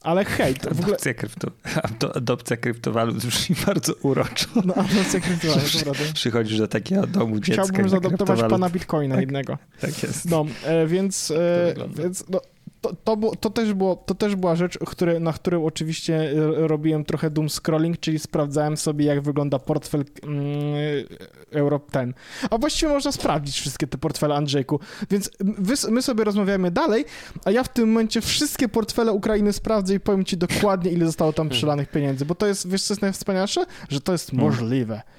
[0.00, 0.86] ale hej, to w ogóle...
[0.86, 1.50] Adopcja, krypto,
[1.82, 4.46] ado- adopcja kryptowalut brzmi bardzo uroczo.
[4.64, 6.04] No, adopcja kryptowalut, to prawda.
[6.14, 8.50] Przychodzisz do takiego domu dziecka Chciałbym kryptowalut.
[8.50, 9.20] pana Bitcoina Tak.
[9.22, 9.58] jednego.
[9.80, 10.30] Tak jest.
[10.30, 12.40] No, e, więc, e, więc no,
[13.04, 17.04] to, to, to, też było, to też była rzecz, które, na którą oczywiście e, robiłem
[17.04, 20.44] trochę doom scrolling, czyli sprawdzałem sobie, jak wygląda portfel mm,
[21.50, 22.14] Europe ten.
[22.50, 24.80] A właściwie można sprawdzić wszystkie te portfele, Andrzejku.
[25.10, 27.04] Więc wy, my sobie rozmawiamy dalej,
[27.44, 31.32] a ja w tym momencie wszystkie portfele Ukrainy sprawdzę i powiem ci dokładnie, ile zostało
[31.32, 33.66] tam przelanych pieniędzy, bo to jest, wiesz co jest najwspanialsze?
[33.88, 34.32] Że to jest
[34.96, 35.16] Hmm.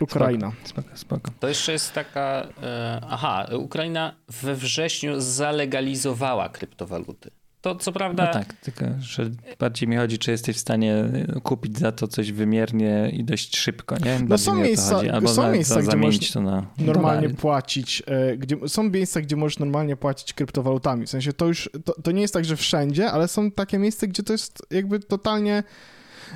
[0.00, 0.52] Ukraina.
[0.64, 1.30] Spoko, spoko.
[1.40, 2.46] To jeszcze jest taka.
[2.62, 7.30] E, aha, Ukraina we wrześniu zalegalizowała kryptowaluty.
[7.64, 8.26] To co prawda.
[8.26, 11.04] No tak, tylko że bardziej mi chodzi, czy jesteś w stanie
[11.42, 14.20] kupić za to coś wymiernie i dość szybko, nie?
[14.28, 15.12] No są miejsca-.
[15.12, 17.34] Albo są za, miejsca, za, gdzie zamienić możesz to na normalnie dolary.
[17.34, 21.06] płacić, e, gdzie, są miejsca, gdzie możesz normalnie płacić kryptowalutami.
[21.06, 24.06] W sensie to już, to, to nie jest tak, że wszędzie, ale są takie miejsca,
[24.06, 25.62] gdzie to jest jakby totalnie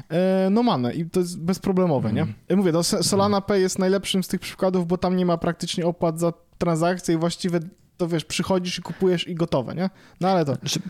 [0.09, 2.21] e, normalne i to jest bezproblemowe, nie?
[2.21, 2.39] Mhm.
[2.49, 5.87] Ja Mówię, no, Solana Pay jest najlepszym z tych przykładów, bo tam nie ma praktycznie
[5.87, 7.61] opłat za transakcje i właściwie
[7.97, 9.91] to wiesz, przychodzisz i kupujesz i gotowe, nie?
[10.21, 10.55] No ale to...
[10.55, 10.81] Znaczy,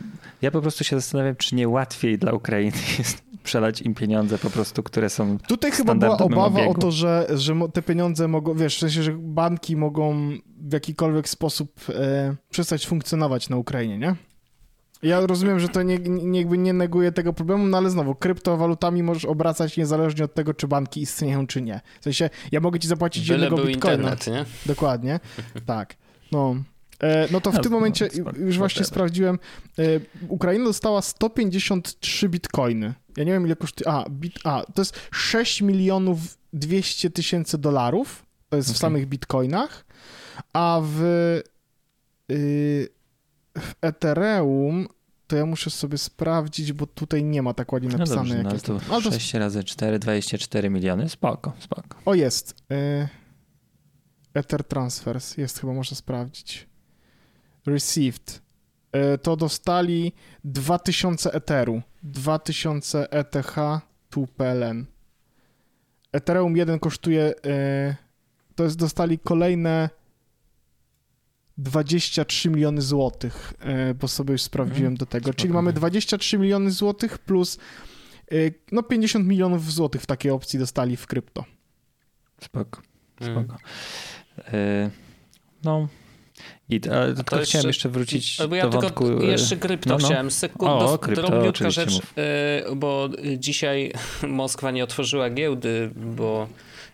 [0.42, 4.50] Ja po prostu się zastanawiam, czy nie łatwiej dla Ukrainy jest przelać im pieniądze po
[4.50, 6.70] prostu, które są Tutaj chyba była obawa obiegu.
[6.70, 10.30] o to, że, że te pieniądze mogą, wiesz, w sensie, że banki mogą
[10.60, 14.14] w jakikolwiek sposób e, przestać funkcjonować na Ukrainie, nie?
[15.02, 19.02] Ja rozumiem, że to nie, nie, jakby nie neguje tego problemu, no ale znowu, kryptowalutami
[19.02, 21.80] możesz obracać niezależnie od tego, czy banki istnieją, czy nie.
[22.00, 23.94] W sensie, ja mogę ci zapłacić Byle jednego był bitcoina.
[23.94, 24.44] internet, nie?
[24.66, 25.20] Dokładnie,
[25.66, 25.94] tak.
[26.32, 26.56] No.
[27.00, 28.08] E, No to w tym momencie,
[28.38, 29.38] już właśnie sprawdziłem,
[29.78, 29.82] e,
[30.28, 32.94] Ukraina dostała 153 bitcoiny.
[33.16, 36.18] Ja nie wiem ile kosztuje, a, bit, a to jest 6 milionów
[36.52, 38.80] 200 tysięcy dolarów, to jest w Okej.
[38.80, 39.84] samych bitcoinach,
[40.52, 41.02] a w,
[42.32, 42.88] y,
[43.60, 44.88] w Ethereum
[45.26, 48.16] to ja muszę sobie sprawdzić, bo tutaj nie ma tak ładnie No napisane.
[48.20, 48.66] dobrze, no ale jest.
[48.66, 51.98] to Ale to 6 razy 4, 24 miliony, spoko, spoko.
[52.04, 52.54] O, jest.
[52.72, 53.08] Y...
[54.34, 55.36] Ether Transfers.
[55.36, 56.68] Jest, chyba można sprawdzić.
[57.66, 58.42] Received.
[59.14, 60.12] Y, To dostali
[60.44, 61.82] 2000 Etheru.
[62.02, 63.54] 2000 ETH
[64.10, 64.86] tu PLN.
[66.12, 67.34] Ethereum 1 kosztuje...
[67.46, 67.96] y,
[68.54, 69.90] To jest, dostali kolejne
[71.58, 73.52] 23 miliony złotych,
[73.90, 75.34] y, bo sobie już sprawdziłem Mhm, do tego.
[75.34, 77.58] Czyli mamy 23 miliony złotych plus
[78.32, 81.44] Y, No 50 milionów złotych w takiej opcji dostali w krypto.
[82.42, 82.80] Spoko,
[83.20, 83.34] Mm.
[83.46, 83.60] spoko.
[84.52, 84.90] E,
[85.64, 85.88] no.
[86.68, 89.24] I to, ale to chciałem jeszcze wrócić Albo ja do tylko wątku.
[89.26, 90.06] e, jeszcze krypto no, no.
[90.06, 90.30] chciałem.
[90.30, 92.14] Sekund, O, do, krypto, drobniutka rzecz, mów.
[92.76, 93.92] bo dzisiaj
[94.28, 96.48] Moskwa nie otworzyła giełdy, bo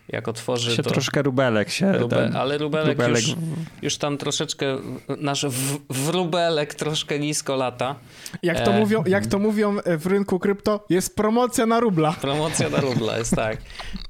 [0.09, 0.89] jak otworzy się to...
[0.89, 1.93] troszkę rubelek się.
[1.93, 3.35] Rube, ten, ale rubelek, rubelek już,
[3.81, 4.77] już tam troszeczkę,
[5.17, 7.95] nasz w, wróbelek troszkę nisko lata.
[8.43, 8.79] Jak to, E.
[8.79, 12.15] mówią, jak to mówią e, w rynku krypto, jest promocja na rubla.
[12.21, 13.57] Promocja na rubla jest tak.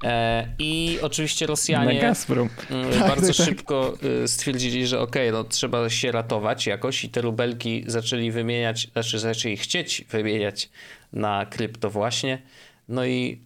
[0.03, 3.45] E, I oczywiście Rosjanie mm, Tak, bardzo tak, tak.
[3.45, 8.87] szybko y, stwierdzili, że okej, no trzeba się ratować jakoś i te rubelki zaczęli wymieniać,
[8.91, 10.69] znaczy zaczęli chcieć wymieniać
[11.13, 12.41] na krypto właśnie.
[12.89, 13.44] No i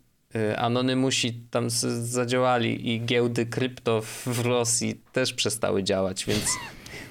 [0.57, 6.45] Anonymusi tam zadziałali i giełdy krypto w Rosji też przestały działać, więc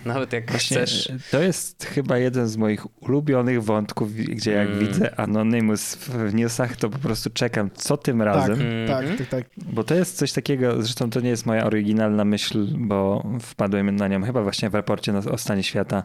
[0.09, 1.13] nawet jak Właśnie chcesz...
[1.31, 4.79] to jest chyba jeden z moich ulubionych wątków, gdzie jak Mm.
[4.81, 8.59] widzę Anonymous w newsach, to po prostu czekam, co tym Tak, razem.
[8.89, 9.19] tak, Mhm.
[9.19, 9.45] tak, tak.
[9.57, 14.09] Bo to jest coś takiego, zresztą to nie jest moja oryginalna myśl, bo wpadłem na
[14.09, 16.03] nią chyba właśnie w raporcie na- o stanie świata,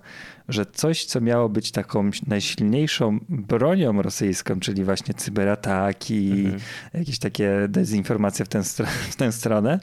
[0.50, 6.60] że coś, co miało być taką najsilniejszą bronią rosyjską, czyli właśnie cyberataki, Mhm.
[6.94, 8.64] jakieś takie dezinformacje w tę,
[9.10, 9.80] w tę stronę,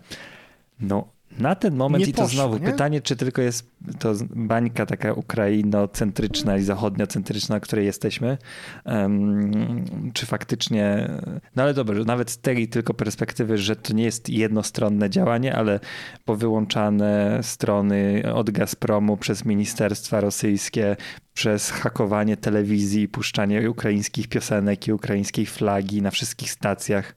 [0.80, 1.08] no
[1.40, 2.72] na ten moment Nie i to poszło, znowu nie?
[2.72, 8.38] pytanie, czy tylko jest to bańka taka ukrainocentryczna i zachodniocentryczna, na której jesteśmy,
[8.84, 11.10] em, czy faktycznie,
[11.56, 15.80] no ale dobrze, nawet z tej tylko perspektywy, że to nie jest jednostronne działanie, ale
[16.24, 20.96] powyłączane strony od Gazpromu przez ministerstwa rosyjskie,
[21.34, 27.14] przez hakowanie telewizji, puszczanie ukraińskich piosenek i ukraińskiej flagi na wszystkich stacjach.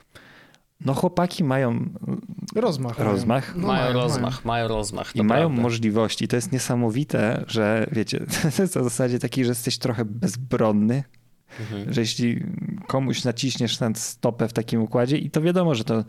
[0.82, 1.90] No chłopaki mają
[2.56, 3.00] Rozmach.
[3.00, 3.56] Rozmach.
[3.56, 5.16] No, mają rozmach, mają rozmach.
[5.16, 5.62] i to mają prawda.
[5.62, 6.28] możliwości.
[6.28, 8.20] To jest niesamowite, że wiecie,
[8.56, 11.04] to jest na zasadzie takiej, że jesteś trochę bezbronny,
[11.60, 11.94] Mhm.
[11.94, 12.44] że jeśli
[12.88, 16.04] komuś naciśniesz na stopę w takim układzie i to wiadomo, że to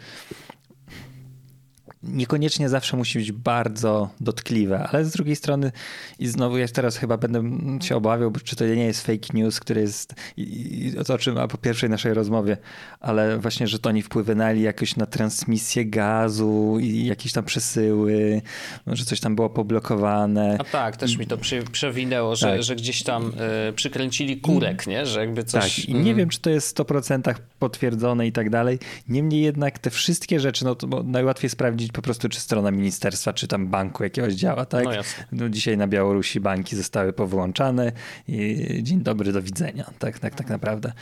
[2.08, 5.72] niekoniecznie zawsze musi być bardzo dotkliwe, ale z drugiej strony
[6.18, 7.42] i znowu ja teraz chyba będę
[7.86, 10.42] się obawiał, bo czy to nie jest fake news, który jest i,
[10.86, 12.56] i, o czym a po pierwszej naszej rozmowie,
[13.00, 18.42] ale właśnie, że to oni wpływali jakoś na transmisję gazu i jakieś tam przesyły,
[18.86, 20.56] że coś tam było poblokowane.
[20.60, 22.62] A tak, też mi to przy, przewinęło, że, Tak.
[22.62, 23.32] że gdzieś tam
[23.68, 25.06] y, przykręcili kurek, nie?
[25.06, 25.76] Że jakby coś...
[25.76, 28.78] Tak, i nie mm, wiem, czy to jest w 100% potwierdzone i tak dalej.
[29.08, 33.48] Niemniej jednak te wszystkie rzeczy, no to najłatwiej sprawdzić po prostu, czy strona ministerstwa, czy
[33.48, 34.84] tam banku jakiegoś działa, tak?
[34.84, 35.24] No jasne.
[35.32, 37.92] No, dzisiaj na Białorusi banki zostały powyłączane
[38.28, 40.92] i dzień dobry, do widzenia, tak, tak, tak naprawdę.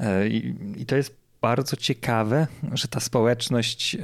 [0.00, 3.96] E, I, i to jest bardzo ciekawe, że ta społeczność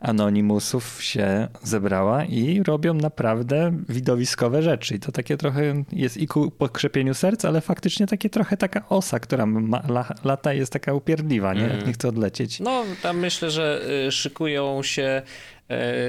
[0.00, 4.94] em, Anonymusów się zebrała i robią naprawdę widowiskowe rzeczy.
[4.94, 9.20] I to takie trochę jest i ku pokrzepieniu serca, ale faktycznie takie trochę taka osa,
[9.20, 11.64] która ma la, lata jest taka upierdliwa, nie?
[11.64, 11.86] Mhm.
[11.86, 12.60] Nie chce odlecieć.
[12.60, 15.22] No, tam myślę, że y, szykują się.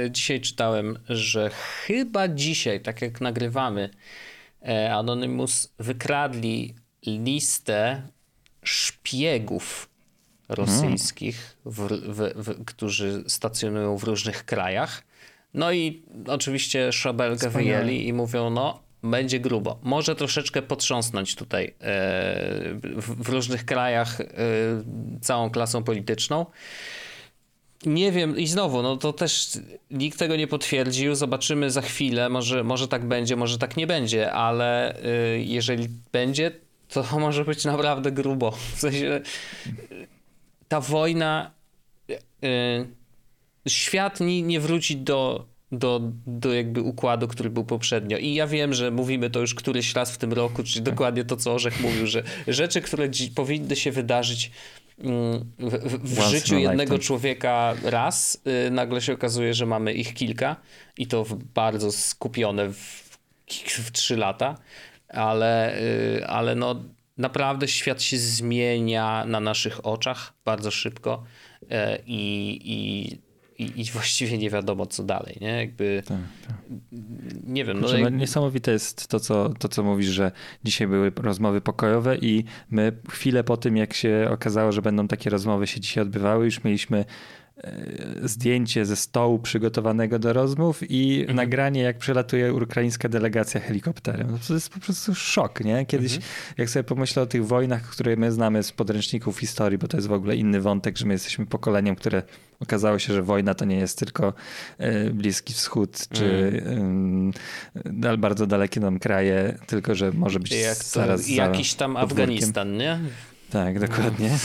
[0.06, 1.50] y, Dzisiaj czytałem, że
[1.86, 3.90] chyba dzisiaj, tak jak nagrywamy,
[4.68, 6.76] e, Anonymous wykradli
[7.06, 8.02] listę
[8.64, 9.89] szpiegów
[10.50, 15.04] rosyjskich, w, w, w, którzy stacjonują w różnych krajach.
[15.54, 17.86] No i oczywiście szabelkę Wspaniale.
[17.86, 19.80] wyjęli i mówią, no będzie grubo.
[19.84, 21.74] Może troszeczkę potrząsnąć tutaj e,
[22.98, 24.26] w, różnych krajach e,
[25.22, 26.46] całą klasą polityczną.
[27.86, 29.60] Nie wiem, i znowu, no to też
[29.92, 31.16] nikt tego nie potwierdził.
[31.16, 32.30] Zobaczymy za chwilę.
[32.30, 34.96] Może, może tak będzie, może tak nie będzie, ale
[35.36, 36.52] y, jeżeli będzie,
[36.88, 38.52] to może być naprawdę grubo.
[38.52, 39.22] W sensie
[40.70, 41.52] ta wojna.
[42.44, 42.88] Y,
[43.68, 48.18] świat nie, nie wróci do, do, do jakby układu, który był poprzednio.
[48.18, 51.38] I ja wiem, że mówimy to już któryś raz w tym roku, czyli dokładnie to,
[51.38, 54.52] co Orzech mówił, że rzeczy, które dzi- powinny się wydarzyć
[55.00, 57.00] mm, w, w, w życiu jednego lifetime.
[57.00, 60.56] człowieka raz, y, nagle się okazuje, że mamy ich kilka
[60.98, 63.10] i to w, bardzo skupione w,
[63.68, 64.58] w trzy lata,
[65.10, 66.84] ale, y, ale no
[67.20, 71.24] naprawdę świat się zmienia na naszych oczach bardzo szybko
[71.62, 71.68] y,
[72.06, 73.20] i, i,
[73.64, 75.48] i, i właściwie nie wiadomo co dalej, nie?
[75.48, 76.18] Jakby Tak,
[76.48, 76.56] tak.
[77.44, 80.32] nie wiem, no, Znaczy, no, jak, niesamowite jest to co, to, co mówisz, że
[80.64, 85.30] dzisiaj były rozmowy pokojowe i my chwilę po tym, jak się okazało, że będą takie
[85.30, 87.06] rozmowy się dzisiaj odbywały, już mieliśmy e,
[88.24, 91.36] zdjęcie ze stołu przygotowanego do rozmów i Mhm.
[91.36, 94.28] nagranie, jak przelatuje ukraińska delegacja helikopterem.
[94.32, 95.86] No to jest po prostu szok, nie?
[95.86, 96.32] Kiedyś, Mhm.
[96.58, 100.08] jak sobie pomyślę o tych wojnach, które my znamy z podręczników historii, bo to jest
[100.08, 102.24] w ogóle inny wątek, że my jesteśmy pokoleniem, które
[102.60, 104.34] okazało się, że wojna to nie jest tylko
[104.78, 106.52] e, Bliski Wschód, czy
[107.86, 111.98] dal- bardzo dalekie nam kraje, tylko że może być jak to, zaraz za jakiś tam.
[111.98, 113.00] Afganistan, nie?
[113.50, 114.30] Tak, dokładnie.
[114.30, 114.40] Um,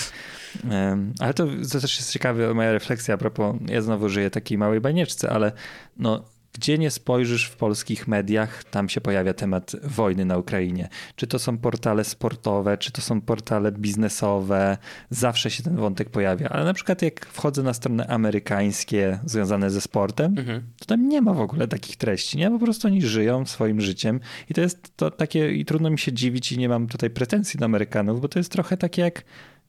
[1.19, 4.81] ale to, to też jest ciekawe, moja refleksja a propos, ja znowu żyję takiej małej
[4.81, 5.53] banieczce, ale
[5.97, 10.89] no gdzie nie spojrzysz w polskich mediach, tam się pojawia temat wojny na Ukrainie.
[11.17, 14.79] Czy to są portale sportowe, czy to są portale biznesowe,
[15.11, 16.49] zawsze się ten wątek pojawia.
[16.49, 20.63] Ale na przykład jak wchodzę na strony amerykańskie związane ze sportem, mhm.
[20.79, 22.39] to tam nie ma w ogóle takich treści.
[22.39, 25.99] Nie, po prostu oni żyją swoim życiem i to jest to takie, i trudno mi
[25.99, 29.25] się dziwić i nie mam tutaj pretensji do Amerykanów, bo to jest trochę tak jak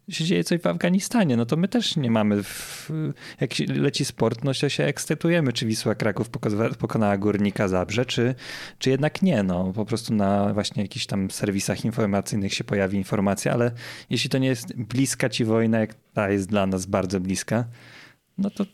[0.10, 2.92] się dzieje coś w Afganistanie, no to my też nie mamy, w,
[3.42, 6.30] jak leci sport, no to się ekscytujemy, czy Wisła Kraków
[6.80, 8.36] pokonała Górnika Zabrze, czy,
[8.80, 9.74] czy jednak nie, no.
[9.74, 13.72] Po prostu na właśnie jakichś tam serwisach informacyjnych się pojawi informacja, ale
[14.10, 17.66] jeśli to nie jest bliska ci wojna, jak ta jest dla nas bardzo bliska,
[18.38, 18.66] no to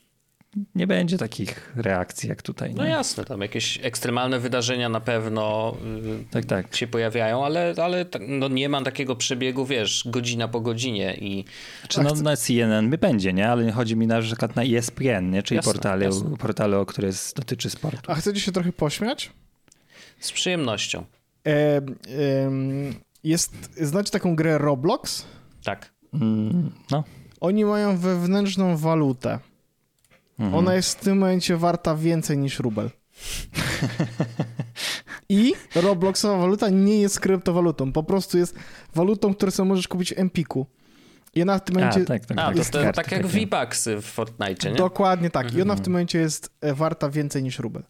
[0.76, 2.74] nie będzie takich reakcji jak tutaj.
[2.76, 5.76] No jasne, tam jakieś ekstremalne wydarzenia na pewno
[6.22, 6.76] y, tak, tak.
[6.76, 11.45] się pojawiają, ale, ale no nie ma takiego przebiegu, wiesz, godzina po godzinie i...
[11.88, 13.49] Czy no, na CNN by będzie, nie?
[13.49, 15.43] Ale chodzi mi na przykład na ESPN, nie?
[15.43, 16.38] Czyli jasne, portale, jasne.
[16.38, 18.12] portale, o które dotyczy sportu.
[18.12, 19.32] A chcecie się trochę pośmiać?
[20.20, 21.06] Z przyjemnością.
[21.47, 21.82] E, e,
[23.24, 25.26] jest, znacie taką grę Roblox?
[25.64, 25.91] Tak.
[26.14, 27.04] Mm, no.
[27.39, 29.39] Oni mają wewnętrzną walutę.
[30.41, 30.55] Mhm.
[30.55, 32.89] Ona jest w tym momencie warta więcej niż rubel.
[35.29, 38.55] I Robloxowa waluta nie jest kryptowalutą, po prostu jest
[38.95, 40.65] walutą, którą sobie możesz kupić w Empiku.
[41.35, 42.01] I ona w tym momencie.
[42.01, 44.75] A, tak, tak, A, to, jest, to, tak jak V-Bucksy w Fortnite, nie?
[44.75, 45.53] Dokładnie tak.
[45.53, 45.83] I ona w mhm.
[45.83, 47.83] tym momencie jest e, warta więcej niż rubel.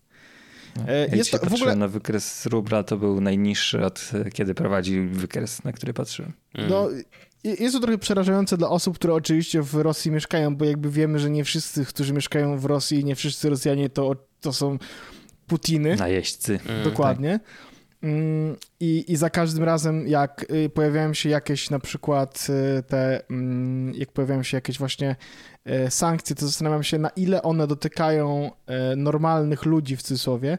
[0.88, 4.54] E, jest jak to, w ogóle na wykres rubla, to był najniższy od e, kiedy
[4.54, 6.34] prowadził wykres, na który patrzyłem.
[6.70, 6.90] No,
[7.44, 11.30] jest to trochę przerażające dla osób, które oczywiście w Rosji mieszkają, bo jakby wiemy, że
[11.30, 14.78] nie wszyscy, którzy mieszkają w Rosji, nie wszyscy Rosjanie to, to są
[15.48, 15.96] Putiny.
[15.96, 16.60] Najeźdźcy.
[16.66, 17.40] Mm, Dokładnie.
[18.04, 22.48] Mm, I, I za każdym razem, jak y, pojawiają się jakieś na przykład
[22.80, 25.16] y, te, mm, jak pojawiają się jakieś właśnie
[25.88, 28.52] y, sankcje, to zastanawiam się, na ile one dotykają
[28.98, 30.58] normalnych ludzi w cudzysłowie,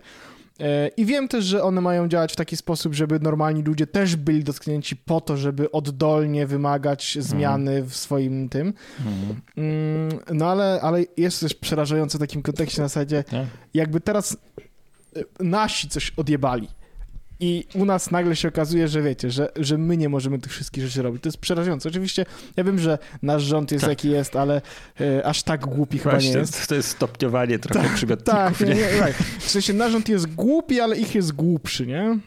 [0.96, 4.44] I wiem też, że one mają działać w taki sposób, żeby normalni ludzie też byli
[4.44, 7.88] dotknięci po to, żeby oddolnie wymagać zmiany mm.
[7.88, 8.74] w swoim tym.
[9.56, 10.18] Mm.
[10.32, 13.46] No ale, ale jest też przerażające w takim kontekście na zasadzie, tak.
[13.74, 14.36] jakby teraz
[15.16, 16.68] e, nasi coś odjebali
[17.42, 20.84] i u nas nagle się okazuje, że wiecie, że, że my nie możemy tych wszystkich
[20.84, 21.22] rzeczy robić.
[21.22, 21.88] To jest przerażające.
[21.88, 22.26] Oczywiście
[22.56, 23.90] ja wiem, że nasz rząd jest tak.
[23.90, 24.62] jaki jest, ale
[25.00, 26.68] e, aż tak głupi Właśnie, chyba nie jest.
[26.68, 28.34] To jest stopniowanie trochę tak, przymiotników.
[28.34, 28.74] Tak, nie?
[28.74, 29.12] Nie, tak.
[29.38, 32.18] W sensie nasz rząd jest głupi, ale ich jest głupszy, nie?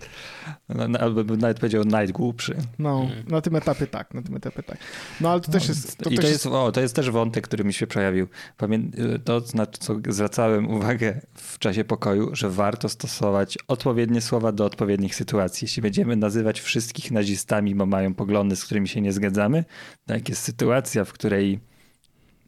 [0.70, 2.56] No, albo bym nawet powiedział najgłupszy.
[2.80, 3.28] No, hmm.
[3.28, 4.78] na tym etapie tak, na tym etapie tak.
[5.22, 5.98] No ale to no, też jest...
[5.98, 8.28] To I też to, jest, o, to jest też wątek, który mi się przejawił.
[8.58, 8.80] Pamię
[9.24, 15.16] to, na co zwracałem uwagę w czasie pokoju, że warto stosować odpowiednie słowa do odpowiednich
[15.16, 15.66] sytuacji.
[15.66, 19.66] Jeśli będziemy nazywać wszystkich nazistami, bo mają poglądy, z którymi się nie zgadzamy,
[20.06, 21.60] tak jest sytuacja, w której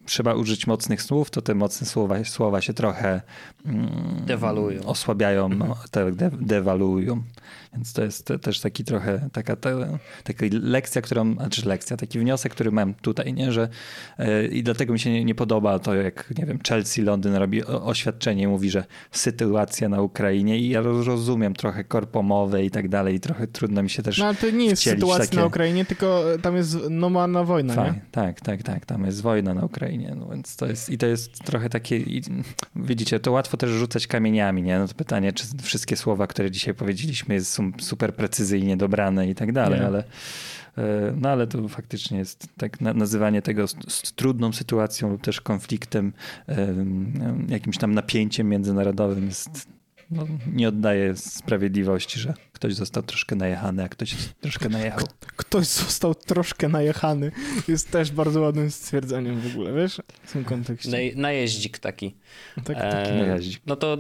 [0.08, 3.22] trzeba użyć mocnych słów, to te mocne słowa, słowa się trochę
[3.66, 3.90] mm,
[4.26, 4.84] dewaluują.
[4.84, 5.74] Osłabiają, mhm.
[5.92, 7.24] te, de, dewaluują.
[7.78, 9.70] Więc to jest też taki trochę taka, ta,
[10.24, 13.52] taka lekcja, którą, znaczy lekcja, taki wniosek, który mam tutaj, nie?
[13.52, 13.70] że
[14.20, 17.66] yy, i dlatego mi się nie, nie, podoba to, jak nie wiem, Chelsea Londyn robi
[17.66, 23.20] oświadczenie mówi, że sytuacja na Ukrainie i ja rozumiem trochę korpomowe i tak dalej i
[23.20, 25.38] trochę trudno mi się też No ale to nie jest sytuacja takie...
[25.38, 28.02] na Ukrainie, tylko tam jest normalna wojna, tak, nie?
[28.12, 31.44] Tak, tak, tak, tam jest wojna na Ukrainie, no więc to jest i to jest
[31.44, 32.22] trochę takie, i,
[32.76, 34.80] widzicie, to łatwo też rzucać kamieniami, nie?
[34.80, 37.36] No to pytanie, czy wszystkie słowa, które dzisiaj powiedzieliśmy
[37.72, 40.04] są super precyzyjnie dobrane i tak dalej, ale
[40.78, 45.42] e, no ale to faktycznie jest tak nazywanie tego z, z trudną sytuacją lub też
[45.42, 46.14] konfliktem,
[47.48, 49.68] jakimś tam napięciem międzynarodowym jest
[50.12, 55.08] no, nie oddaje sprawiedliwości, że ktoś został troszkę najechany, a ktoś troszkę najechał.
[55.36, 57.32] Ktoś został troszkę najechany.
[57.68, 60.02] Jest też bardzo ładnym stwierdzeniem w ogóle, wiesz?
[60.24, 60.92] W tym kontekście.
[60.92, 62.16] Naj, najeździk taki.
[62.56, 63.62] Tak, taki e, najeździk.
[63.66, 63.98] No to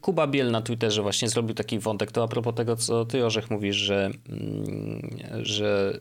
[0.00, 2.12] Kuba Biel na Twitterze właśnie zrobił taki wątek.
[2.12, 5.10] To a propos tego, co ty, Orzech, mówisz, że, mm,
[5.42, 6.00] że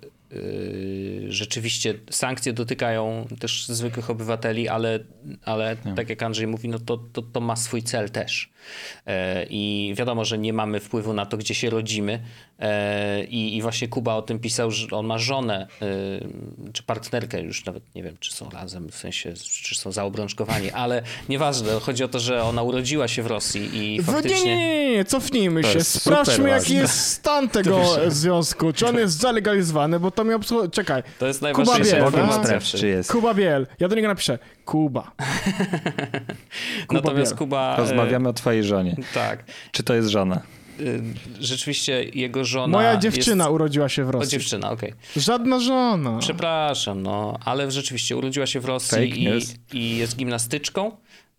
[1.27, 4.99] rzeczywiście sankcje dotykają też zwykłych obywateli, ale,
[5.45, 8.49] ale tak jak Andrzej mówi, no to, to, to ma swój cel też.
[9.05, 9.13] Yy,
[9.49, 12.19] I wiadomo, że nie mamy wpływu na to, gdzie się rodzimy.
[12.59, 12.67] Yy,
[13.23, 15.67] I, I właśnie Kuba o tym pisał, że on ma żonę
[16.73, 21.01] czy partnerkę, już nawet nie wiem, czy są razem, w sensie, czy są zaobrączkowani, ale
[21.29, 21.79] nieważne.
[21.79, 24.55] Chodzi o to, że ona urodziła się w Rosji i faktycznie...
[24.55, 25.05] Nie, nie, nie, nie.
[25.05, 25.83] cofnijmy się.
[25.83, 28.73] Sprawdźmy, jaki jest stan tego związku.
[28.73, 30.39] Czy on jest zalegalizowany, bo to miał...
[30.71, 31.03] Czekaj.
[31.19, 32.01] To jest najważniejsze.
[32.01, 33.11] Kuba Biel, czy jest.
[33.11, 33.67] Kuba Biel.
[33.79, 34.39] Ja do niego napiszę.
[34.65, 35.01] Kuba.
[36.87, 37.37] Kuba Natomiast Biel.
[37.37, 37.75] Kuba...
[37.77, 38.95] Rozmawiamy o twojej żonie.
[39.13, 39.43] Tak.
[39.71, 40.41] Czy to jest żona?
[41.39, 42.77] rzeczywiście jego żona.
[42.77, 43.53] Moja dziewczyna jest...
[43.53, 44.27] urodziła się w Rosji.
[44.27, 44.89] O, dziewczyna, okej.
[44.89, 45.21] Okay.
[45.21, 46.17] Żadna żona.
[46.19, 50.91] Przepraszam, no, ale rzeczywiście urodziła się w Rosji i, i, jest gimnastyczką.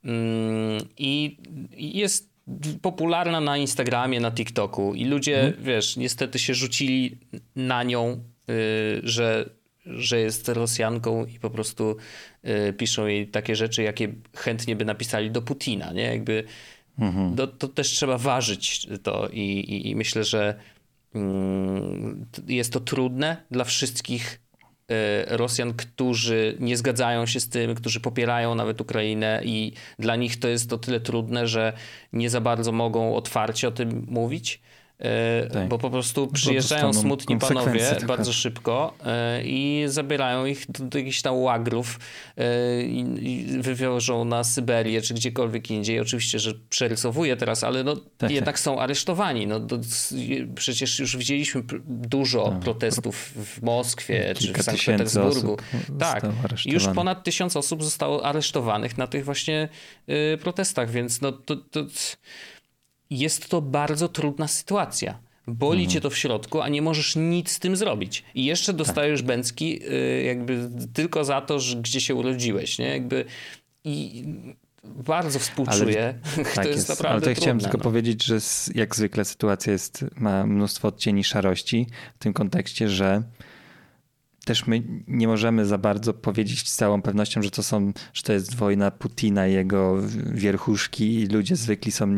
[0.05, 1.37] Mm, I
[1.77, 2.31] jest
[2.83, 5.65] popularna na Instagramie, na TikToku i ludzie, mhm.
[5.65, 7.19] wiesz, niestety się rzucili
[7.57, 8.25] na nią,
[9.03, 9.51] że,
[9.87, 11.97] że jest Rosjanką i po prostu
[12.69, 16.03] y, piszą jej takie rzeczy, jakie chętnie by napisali do Putina, nie?
[16.03, 16.45] Jakby
[16.99, 17.37] mhm.
[17.37, 20.55] to, to, też trzeba ważyć to i, i, i myślę, że
[21.15, 24.41] mm, jest to trudne dla wszystkich
[24.91, 30.39] Y, Rosjan, którzy nie zgadzają się z tym, którzy popierają nawet Ukrainę i dla nich
[30.39, 31.73] to jest o tyle trudne, że
[32.13, 34.61] nie za bardzo mogą otwarcie o tym mówić.
[35.01, 35.69] E, tak.
[35.69, 41.23] bo po prostu przyjeżdżają smutni panowie bardzo szybko e, i zabierają ich do, do jakichś
[41.23, 42.01] tam łagrów
[42.37, 46.01] e, i, wywiążą na Syberię czy gdziekolwiek indziej.
[46.01, 48.61] Oczywiście, że przerysowuję teraz, ale no, tak, jednak tak.
[48.61, 49.47] są aresztowani.
[49.47, 49.79] No, do,
[50.55, 52.61] przecież już widzieliśmy dużo tak.
[52.61, 55.57] protestów w Moskwie Kilka czy w Sankt Petersburgu.
[55.99, 56.27] Tak,
[56.67, 59.69] już ponad tysiąc osób zostało aresztowanych na tych właśnie
[60.41, 61.81] protestach, więc no to, to
[63.11, 65.19] jest to bardzo trudna sytuacja.
[65.47, 65.93] Boli mhm.
[65.93, 68.25] cię to w środku, a nie możesz nic z tym zrobić.
[68.35, 69.27] I jeszcze dostajesz tak.
[69.27, 72.89] bęcki y, jakby tylko za to, że gdzie się urodziłeś, nie?
[72.89, 73.25] Jakby
[73.85, 74.25] i
[74.85, 76.21] bardzo współczuję.
[76.37, 77.85] Ale, to tak jest, jest naprawdę Ale to chciałem trudne, tylko no.
[77.85, 78.39] powiedzieć, że
[78.75, 83.23] jak zwykle sytuacja jest, ma mnóstwo odcieni szarości w tym kontekście, że
[84.45, 88.33] też my nie możemy za bardzo powiedzieć z całą pewnością, że to są, że to
[88.33, 89.97] jest wojna Putina i jego
[90.33, 92.15] wierchuszki i ludzie zwykli są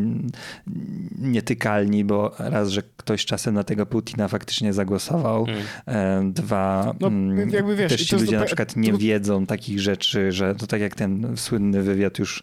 [1.18, 5.46] nietykalni, bo raz, że ktoś czasem na tego Putina faktycznie zagłosował,
[5.86, 6.32] mm.
[6.32, 10.54] dwa, no, mm, jakby wiesz, też ci ludzie na przykład nie wiedzą takich rzeczy, że
[10.54, 12.42] to tak jak ten słynny wywiad już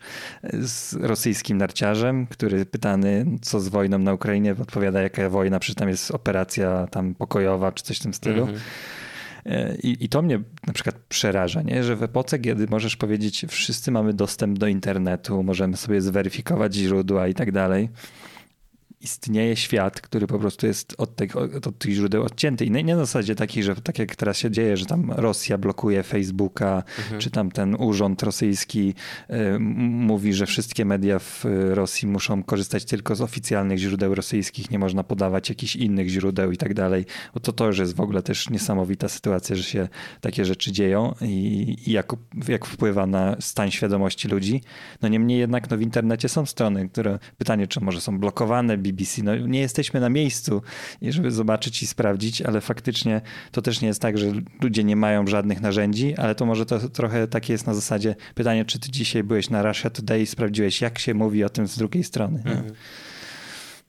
[0.53, 5.89] z rosyjskim narciarzem, który pytany co z wojną na Ukrainie odpowiada jaka wojna, przecież tam
[5.89, 8.43] jest operacja tam pokojowa czy coś w tym stylu.
[8.43, 8.59] Mm -hmm.
[9.45, 11.83] E, I, I, to mnie na przykład przeraża, nie?
[11.83, 17.27] że w epoce, kiedy możesz powiedzieć, wszyscy mamy dostęp do internetu, możemy sobie zweryfikować źródła
[17.27, 17.89] i tak dalej,
[19.01, 22.65] istnieje świat, który po prostu jest od tych, od tych źródeł odcięty.
[22.65, 26.03] I nie, na zasadzie takiej, że tak jak teraz się dzieje, że tam Rosja blokuje
[26.03, 27.21] Facebooka, mhm.
[27.21, 28.93] czy tam ten urząd rosyjski
[29.29, 34.79] y, mówi, że wszystkie media w Rosji muszą korzystać tylko z oficjalnych źródeł rosyjskich, nie
[34.79, 37.05] można podawać jakichś innych źródeł i tak dalej.
[37.33, 39.87] Bo to to już jest w ogóle też niesamowita sytuacja, że się
[40.21, 42.13] takie rzeczy dzieją i, i jak,
[42.47, 44.61] jak wpływa na stan świadomości ludzi.
[45.01, 49.23] No niemniej jednak no, w internecie są strony, które pytanie, czy może są blokowane, BBC.
[49.23, 50.61] No, nie jesteśmy na miejscu,
[51.01, 53.21] żeby zobaczyć i sprawdzić, ale faktycznie
[53.51, 54.31] to też nie jest tak, że
[54.61, 58.65] ludzie nie mają żadnych narzędzi, ale to może to trochę takie jest na zasadzie pytanie,
[58.65, 61.77] czy ty dzisiaj byłeś na Russia Today i sprawdziłeś, jak się mówi o tym z
[61.77, 62.37] drugiej strony.
[62.45, 62.73] Mhm.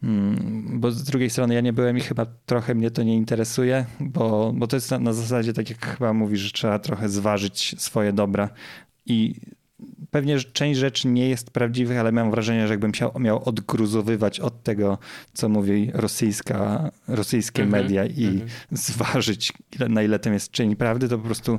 [0.01, 3.87] Hmm, bo z drugiej strony ja nie byłem i chyba trochę mnie to nie interesuje,
[4.01, 7.75] bo, bo to jest na, na zasadzie tak jak chyba mówisz, że trzeba trochę zważyć
[7.79, 8.49] swoje dobra
[9.07, 9.35] i
[10.11, 14.63] pewnie część rzeczy nie jest prawdziwych, ale mam wrażenie, że jakbym miał, miał odgruzowywać od
[14.63, 14.99] tego,
[15.33, 18.49] co mówi rosyjska, rosyjskie mm -hmm, media i mm -hmm.
[18.73, 19.53] zważyć,
[19.89, 21.59] na ile tym jest część prawdy, to po prostu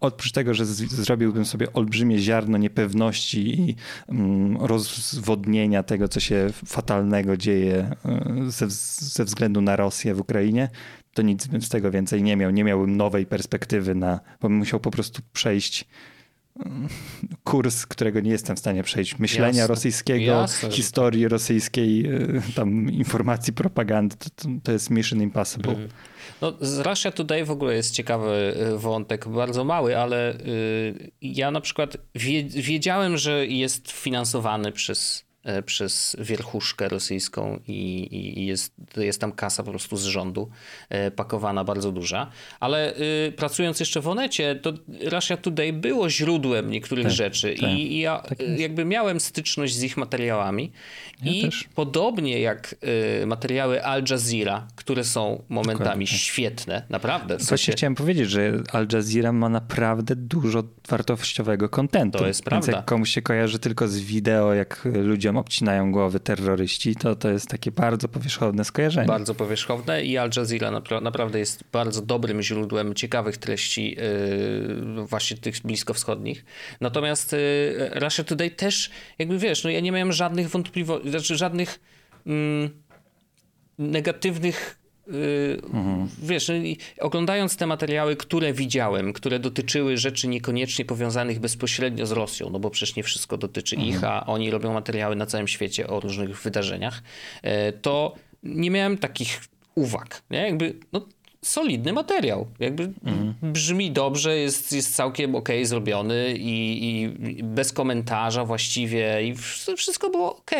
[0.00, 3.76] oprócz tego, że zrobiłbym sobie olbrzymie ziarno niepewności i
[4.08, 7.90] mm, rozwodnienia tego, co się fatalnego dzieje
[8.46, 8.66] y, ze,
[9.16, 10.68] ze względu na Rosję w Ukrainie,
[11.14, 12.50] to nic bym z tego więcej nie miał.
[12.50, 15.88] Nie miałbym nowej perspektywy na, bo bym musiał po prostu przejść
[17.44, 19.18] kurs, którego nie jestem w stanie przejść.
[19.18, 19.66] Myślenia Jasne.
[19.66, 20.70] rosyjskiego, Jasne.
[20.70, 24.16] historii rosyjskiej, e, tam informacji, propagandy.
[24.16, 25.72] To, to jest mission impossible.
[25.72, 25.88] Mm.
[26.40, 31.50] No, z Russia Today w ogóle jest ciekawy e, wątek, bardzo mały, ale y, ja
[31.50, 31.96] na przykład
[32.54, 35.29] wiedziałem, że jest finansowany przez
[35.66, 38.08] przez wierchuszkę rosyjską i,
[38.40, 40.50] i, jest, jest tam kasa po prostu z rządu
[40.88, 42.30] e, pakowana bardzo duża.
[42.60, 42.96] Ale
[43.28, 44.72] y, pracując jeszcze w Onecie, to
[45.04, 49.74] Russia Today było źródłem niektórych tak, rzeczy tak, i, i ja tak jakby miałem styczność
[49.74, 50.72] z ich materiałami
[51.22, 51.68] ja i też.
[51.74, 52.74] podobnie jak
[53.22, 56.06] y, materiały Al Jazeera, które są momentami Dokładnie.
[56.06, 57.38] świetne, naprawdę.
[57.38, 62.18] W chciałem powiedzieć, że Al Jazeera ma naprawdę dużo wartościowego kontentu.
[62.18, 62.66] To jest prawda.
[62.66, 67.16] Więc jak komuś się kojarzy tylko z wideo, jak ludzie ludziom obcinają głowy terroryści, to
[67.16, 69.06] to jest takie bardzo powierzchowne skojarzenie.
[69.06, 70.70] Bardzo powierzchowne i Al Jazeera
[71.02, 76.44] naprawdę jest bardzo dobrym źródłem ciekawych treści yy, właśnie tych bliskowschodnich.
[76.80, 81.80] Natomiast yy, Russia Today też, jakby wiesz, no ja nie miałem żadnych wątpliwości, znaczy żadnych
[82.26, 82.70] mm,
[83.78, 84.79] negatywnych
[85.72, 86.08] mhm.
[86.22, 86.54] Wiesz, no
[87.00, 92.70] oglądając te materiały, które widziałem, które dotyczyły rzeczy niekoniecznie powiązanych bezpośrednio z Rosją, no bo
[92.70, 93.94] przecież nie wszystko dotyczy mhm.
[93.94, 97.02] ich, a oni robią materiały na całym świecie o różnych wydarzeniach,
[97.42, 99.40] e, to nie miałem takich
[99.74, 100.22] uwag.
[100.30, 100.38] Nie?
[100.38, 101.06] Jakby, no,
[101.42, 102.46] solidny materiał.
[102.58, 103.34] Jakby mhm.
[103.42, 109.34] brzmi dobrze, jest, jest całkiem ok zrobiony i, i bez komentarza właściwie i
[109.76, 110.50] wszystko było ok.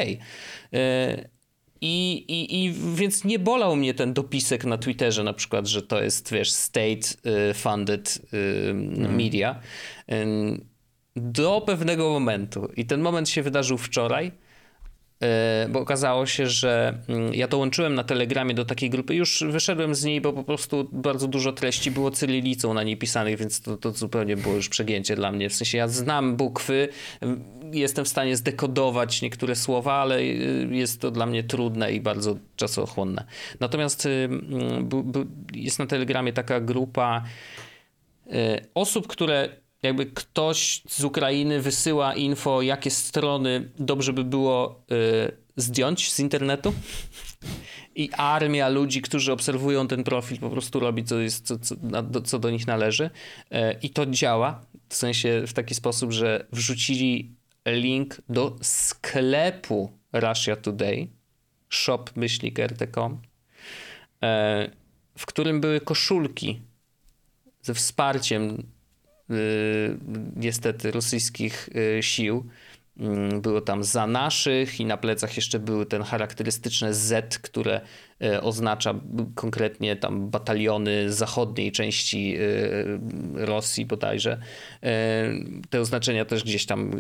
[1.81, 6.03] I, i, I więc nie bolał mnie ten dopisek na Twitterze na przykład, że to
[6.03, 9.17] jest, wiesz, state-funded y, mhm.
[9.17, 9.61] media.
[11.17, 12.69] Do pewnego momentu.
[12.77, 14.33] I ten moment się wydarzył wczoraj
[15.69, 20.05] bo okazało się, że mm, ja dołączyłem na Telegramie do takiej grupy, już wyszedłem z
[20.05, 23.91] niej, bo po prostu bardzo dużo treści było cyrylicą na niej pisanych, więc to, to
[23.91, 25.51] zupełnie było już przegięcie dla mnie.
[25.51, 26.89] W sensie ja znam bukwy,
[27.73, 32.37] jestem w stanie zdekodować niektóre słowa, ale y, jest to dla mnie trudne i bardzo
[32.57, 33.25] czasochłonne.
[33.61, 34.29] Natomiast y,
[35.55, 37.25] jest na Telegramie taka grupa
[38.27, 38.33] y,
[38.75, 39.49] osób, które
[39.83, 46.75] jakby ktoś z Ukrainy wysyła info, jakie strony dobrze by było y, zdjąć z internetu.
[47.95, 51.75] I armia ludzi, którzy obserwują ten profil, po prostu robi, co, jest, co, co,
[52.25, 53.05] co do nich należy.
[53.05, 54.67] Y, I to działa.
[54.89, 57.35] W sensie w taki sposób, że wrzucili
[57.67, 61.09] link do sklepu Russia Today,
[61.69, 63.19] shop.rtcom, y,
[65.19, 66.61] w którym były koszulki
[67.63, 68.67] ze wsparciem
[70.37, 72.45] niestety rosyjskich y, sił
[73.43, 77.81] było tam za naszych i na plecach jeszcze były ten charakterystyczne Z, które
[78.23, 78.95] e, oznacza
[79.35, 84.41] konkretnie tam bataliony zachodniej części e, Rosji bodajże.
[84.83, 85.25] E,
[85.71, 86.91] te oznaczenia też gdzieś tam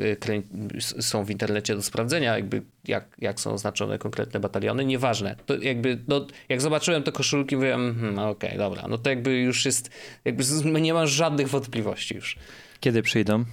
[0.80, 4.84] są w internecie do sprawdzenia, jakby jak, jak są oznaczone konkretne bataliony.
[4.84, 5.36] Nieważne.
[5.46, 9.38] To jakby, no, jak zobaczyłem te koszulki, mówiłem, hmm, okej, okay, dobra, no to jakby
[9.38, 9.90] już jest,
[10.24, 10.44] jakby
[10.80, 12.36] nie mam żadnych wątpliwości już.
[12.80, 13.44] Kiedy przyjdą?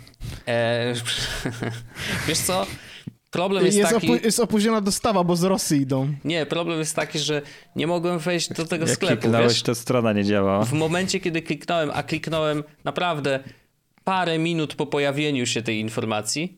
[0.47, 0.93] E,
[2.27, 2.65] wiesz co?
[3.31, 4.07] Problem jest, jest taki...
[4.13, 6.13] Opu jest opóźniona dostawa, bo z Rosji idą.
[6.23, 7.41] Nie, problem jest taki, że
[7.75, 9.21] nie mogłem wejść do tego Jak sklepu.
[9.21, 9.63] kliknąłeś, wiesz?
[9.63, 10.65] to strona nie działała.
[10.65, 13.39] W momencie, kiedy kliknąłem, a kliknąłem naprawdę
[14.03, 16.57] parę minut po pojawieniu się tej informacji,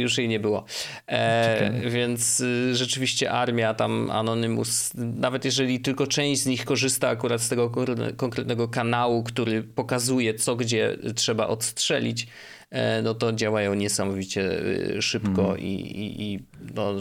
[0.00, 0.64] już jej nie było.
[1.06, 7.42] E, więc y, rzeczywiście armia tam Anonymous, nawet jeżeli tylko część z nich korzysta akurat
[7.42, 7.72] z tego
[8.16, 12.26] konkretnego kanału, który pokazuje, co gdzie trzeba odstrzelić,
[13.02, 14.62] no to działają niesamowicie
[14.96, 15.58] y, szybko mm.
[15.58, 16.38] i, i, i,
[16.74, 16.94] no,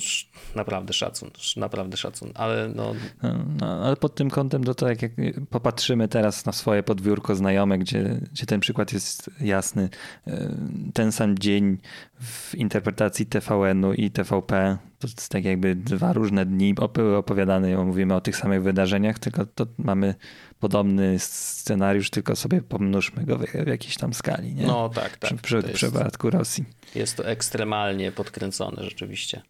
[0.55, 2.95] naprawdę szacun, naprawdę szacun, ale no...
[3.23, 3.45] no...
[3.59, 5.15] no ale pod tym kątem to, to jak, jak
[5.49, 9.89] popatrzymy teraz na swoje podwórko znajome, gdzie, gdzie ten przykład jest jasny,
[10.27, 10.55] e,
[10.93, 11.77] ten sam dzień
[12.21, 18.15] w interpretacji TVN-u i TVP, to jest tak jakby dwa różne dni były opowiadane, mówimy
[18.15, 20.15] o tych samych wydarzeniach, tylko to mamy
[20.59, 24.53] podobny scenariusz, tylko sobie pomnóżmy go w, jakiejś tam skali.
[24.53, 24.67] Nie?
[24.67, 25.33] No tak, tak.
[25.41, 26.65] Przy, przy przypadku Rosji.
[26.95, 29.41] Jest to ekstremalnie podkręcone rzeczywiście.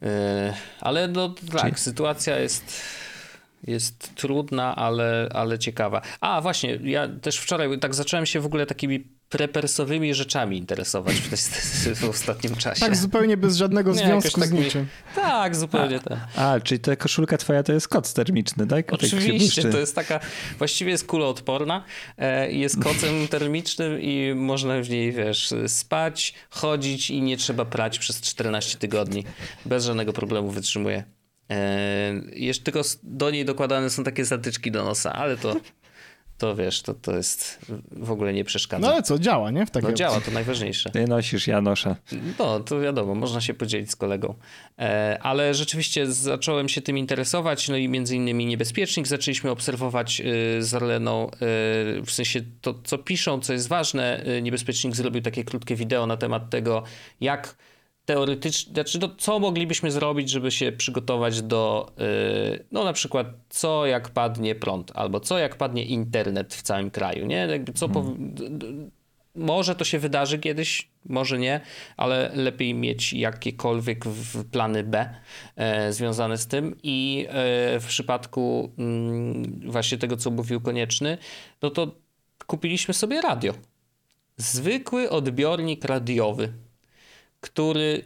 [0.00, 0.08] Yy,
[0.80, 1.76] ale no tak, Czyli...
[1.76, 2.82] sytuacja jest
[3.66, 6.02] jest trudna, ale, ale ciekawa.
[6.20, 12.00] A właśnie, ja też wczoraj tak zacząłem się w ogóle takimi prepersowymi rzeczami interesować w,
[12.00, 12.80] w ostatnim czasie.
[12.80, 14.86] Tak, zupełnie bez żadnego Nie, związku z niczym.
[15.14, 16.18] Tak, zupełnie tak.
[16.36, 18.92] A, czyli ta koszulka twoja to jest koc termiczny, tak?
[18.92, 20.20] Oczywiście, to jest taka,
[20.58, 21.84] właściwie jest kuloodporna,
[22.18, 27.98] e, jest kocem termicznym i można w niej, wiesz, spać, chodzić i nie trzeba prać
[27.98, 29.24] przez 14 tygodni.
[29.66, 31.04] Bez żadnego problemu wytrzymuje.
[32.32, 35.56] Jeszcze tylko do niej dokładane są takie zatyczki do nosa, ale to
[36.38, 37.58] to wiesz, to, to jest
[37.90, 38.86] w ogóle nie przeszkadza.
[38.86, 39.66] No ale co, działa, nie?
[39.66, 40.90] W no działa, to najważniejsze.
[40.90, 41.96] Ty nosisz, ja noszę.
[42.38, 44.34] No, to wiadomo, można się podzielić z kolegą.
[44.78, 50.62] E, ale rzeczywiście zacząłem się tym interesować, no i między innymi Niebezpiecznik zaczęliśmy obserwować y,
[50.62, 51.30] z Arleną, y,
[52.02, 54.26] w sensie to, co piszą, co jest ważne.
[54.38, 56.82] Y, Niebezpiecznik zrobił takie krótkie wideo na temat tego,
[57.20, 57.56] jak
[58.08, 63.86] teoretycznie, znaczy no, co moglibyśmy zrobić, żeby się przygotować do, yy, no na przykład co
[63.86, 67.36] jak padnie prąd, albo co jak padnie internet w całym kraju, nie?
[67.36, 68.90] Jakby co hmm.
[69.34, 71.60] może to się wydarzy kiedyś, może nie,
[71.96, 74.04] ale lepiej mieć jakiekolwiek
[74.52, 75.14] plany B
[75.56, 77.32] e, związane z tym i e,
[77.80, 81.18] w przypadku mm, właśnie tego, co mówił Konieczny,
[81.62, 81.94] no to
[82.46, 83.54] kupiliśmy sobie radio.
[84.36, 86.52] Zwykły odbiornik radiowy
[87.40, 88.02] który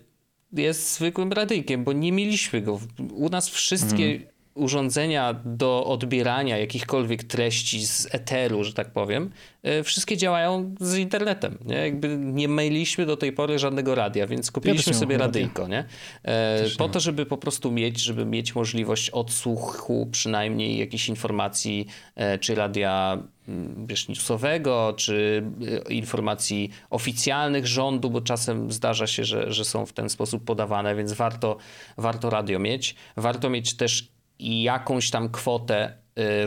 [0.52, 2.80] jest zwykłym radyjkiem, bo nie mieliśmy go.
[3.12, 4.31] U nas wszystkie mhm.
[4.54, 9.30] Urządzenia do odbierania jakichkolwiek treści z eteru, że tak powiem,
[9.62, 11.58] e, wszystkie działają z internetem.
[11.64, 11.76] Nie?
[11.76, 15.68] Jakby nie mieliśmy do tej pory żadnego radia, więc kupiliśmy ja sobie radyjko.
[15.68, 15.84] Nie?
[16.24, 21.86] E, po to, żeby po prostu mieć, żeby mieć możliwość odsłuchu przynajmniej jakichś informacji,
[22.16, 25.42] e, czy radia Mm, wiesz, newsowego, czy
[25.88, 30.94] y, informacji oficjalnych rządu, bo czasem zdarza się, że, że są w ten sposób podawane,
[30.94, 31.56] więc warto,
[31.96, 32.94] warto radio mieć.
[33.16, 34.11] Warto mieć też
[34.42, 35.98] jakąś tam kwotę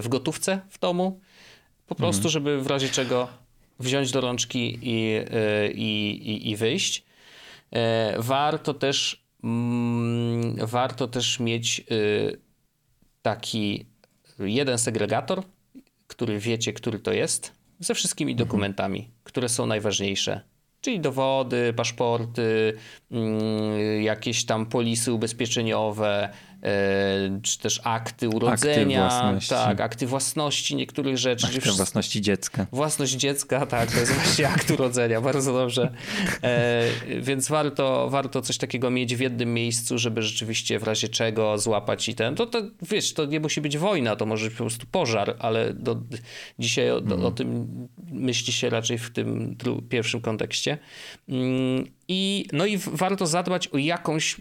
[0.02, 1.20] w gotówce w domu,
[1.88, 2.32] po prostu, mhm.
[2.32, 3.28] żeby w razie czego
[3.80, 5.20] wziąć do rączki i,
[5.76, 7.06] i, i, i wyjść.
[8.18, 11.84] Warto też, mm, warto też mieć
[13.22, 13.86] taki
[14.40, 15.44] jeden segregator,
[16.08, 18.48] który wiecie, który to jest, ze wszystkimi mhm.
[18.48, 20.42] dokumentami, które są najważniejsze.
[20.82, 22.74] Czyli dowody, paszporty,
[23.12, 26.55] mm, jakieś tam polisy ubezpieczeniowe, E,
[27.42, 29.50] czy też akty urodzenia, akty własności.
[29.50, 31.48] tak, akty własności niektórych rzeczy.
[31.48, 32.68] Akty własności dziecka.
[32.72, 35.92] Własność dziecka, tak, to jest właśnie akt urodzenia, bardzo dobrze.
[36.44, 36.84] E,
[37.22, 42.10] więc warto, warto coś takiego mieć w jednym miejscu, żeby rzeczywiście w razie czego złapać
[42.10, 44.86] i ten, to, to wiesz, to nie musi być wojna, to może być po prostu
[44.92, 46.02] pożar, ale do,
[46.60, 47.34] dzisiaj o, do, o mhm.
[47.34, 47.68] tym
[48.12, 49.56] myśli się raczej w tym
[49.90, 50.78] pierwszym kontekście.
[52.08, 54.38] I, no i warto zadbać o jakąś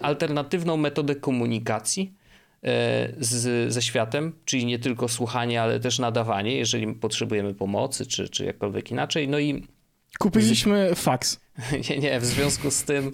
[0.00, 2.14] alternatywną metodę komunikacji
[2.62, 8.28] e, z, ze światem, czyli nie tylko słuchanie, ale też nadawanie, jeżeli potrzebujemy pomocy, czy,
[8.28, 9.28] czy jakkolwiek inaczej.
[9.28, 9.62] No i
[10.18, 11.40] Kupiliśmy faks.
[11.90, 13.12] Nie, nie, w związku z tym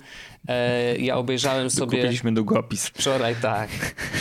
[0.49, 1.99] e, ja obejrzałem sobie.
[1.99, 2.87] Kupiliśmy długopis.
[2.87, 3.69] Wczoraj, tak.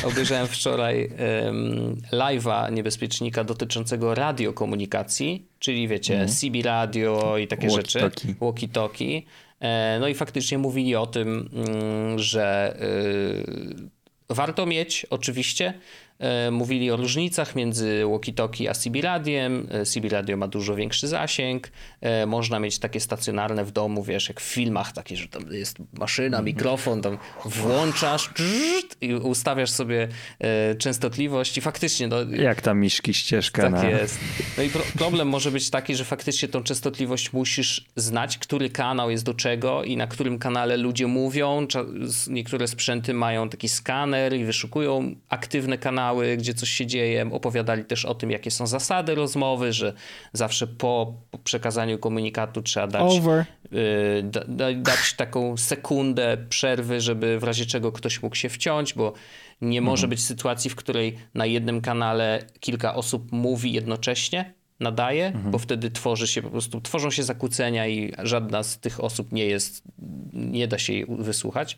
[0.04, 1.10] Obejrzałem wczoraj
[1.46, 6.28] um, live'a niebezpiecznika dotyczącego radiokomunikacji, czyli wiecie, mm.
[6.28, 8.00] CB radio i takie walkie rzeczy.
[8.40, 9.22] Walkie-talkie.
[9.62, 12.78] E, no i faktycznie mówili o tym, mm, że
[14.30, 15.74] y, warto mieć oczywiście
[16.52, 19.68] mówili o różnicach między walkie-talkie a CB radiem.
[19.72, 21.72] E, CB radio ma dużo większy zasięg.
[22.02, 25.78] E, można mieć takie stacjonarne w domu, wiesz, jak w filmach, takie, że tam jest
[25.94, 26.46] maszyna, mhm.
[26.46, 28.30] mikrofon, tam włączasz
[29.02, 30.08] i ustawiasz sobie
[30.78, 32.08] częstotliwość i faktycznie...
[32.08, 33.62] No, jak tam miszki ścieżka.
[33.62, 33.90] Tak na...
[33.90, 34.20] jest.
[34.58, 39.12] No i pro problem może być taki, że faktycznie tą częstotliwość musisz znać, który kanał
[39.12, 41.68] jest do czego i na którym kanale ludzie mówią.
[42.28, 47.30] Niektóre sprzęty mają taki skaner i wyszukują aktywne kanały, kanały, gdzie coś się dzieje.
[47.32, 49.94] Opowiadali też o tym, jakie są zasady rozmowy, że
[50.34, 53.12] zawsze po, przekazaniu komunikatu trzeba dać,
[53.74, 59.14] y, da, dać taką sekundę przerwy, żeby w razie czego ktoś mógł się wciąć, bo
[59.62, 59.84] nie mhm.
[59.84, 65.52] może być sytuacji, w której na jednym kanale kilka osób mówi jednocześnie nadaje, mhm.
[65.52, 69.46] bo wtedy tworzy się po prostu, tworzą się zakłócenia i żadna z tych osób nie
[69.46, 69.84] jest,
[70.34, 71.78] nie da się jej wysłuchać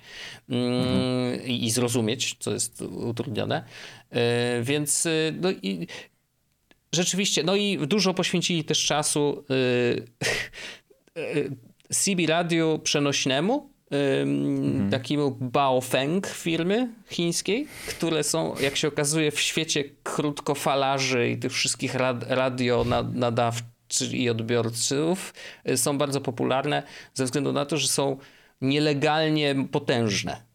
[0.49, 1.45] mhm.
[1.45, 3.63] i, zrozumieć, co jest utrudnione.
[4.11, 5.87] E, więc y, no i
[6.91, 9.43] rzeczywiście, no i dużo poświęcili też czasu
[11.17, 11.51] y,
[11.89, 14.89] CB Radio przenośnemu, mhm.
[14.89, 21.95] takiemu Baofeng firmy chińskiej, które są, jak się okazuje, w świecie krótkofalarzy i tych wszystkich
[21.95, 25.33] rad, radio nadawczych i odbiorców
[25.75, 26.83] są bardzo popularne
[27.13, 28.17] ze względu na to, że są
[28.63, 30.53] nielegalnie potężne.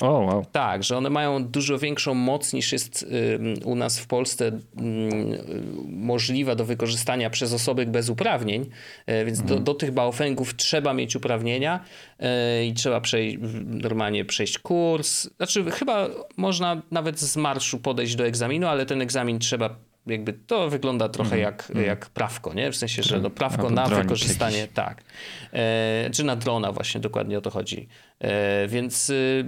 [0.00, 0.44] O, oh, wow.
[0.52, 3.06] Tak, że one mają dużo większą moc niż jest
[3.64, 4.52] u nas w Polsce
[5.88, 8.66] możliwa do wykorzystania przez osoby bez uprawnień,
[9.06, 9.64] e, więc do, mhm.
[9.64, 11.84] do tych baofengów trzeba mieć uprawnienia
[12.18, 15.30] e, i trzeba przejść, normalnie przejść kurs.
[15.36, 19.76] Znaczy chyba można nawet z marszu podejść do egzaminu, ale ten egzamin trzeba
[20.06, 21.84] jakby to wygląda trochę mm, jak, mm.
[21.84, 22.72] jak prawko, nie?
[22.72, 24.74] W sensie, że no, prawko na wykorzystanie, jakiś.
[24.74, 25.02] tak.
[25.52, 27.88] E, czy na drona właśnie, dokładnie o to chodzi.
[28.20, 29.44] E, więc y,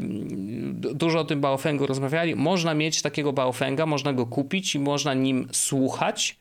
[0.94, 2.34] dużo o tym Baofengu rozmawiali.
[2.34, 6.38] Można mieć takiego Baofenga, można go kupić i można nim słuchać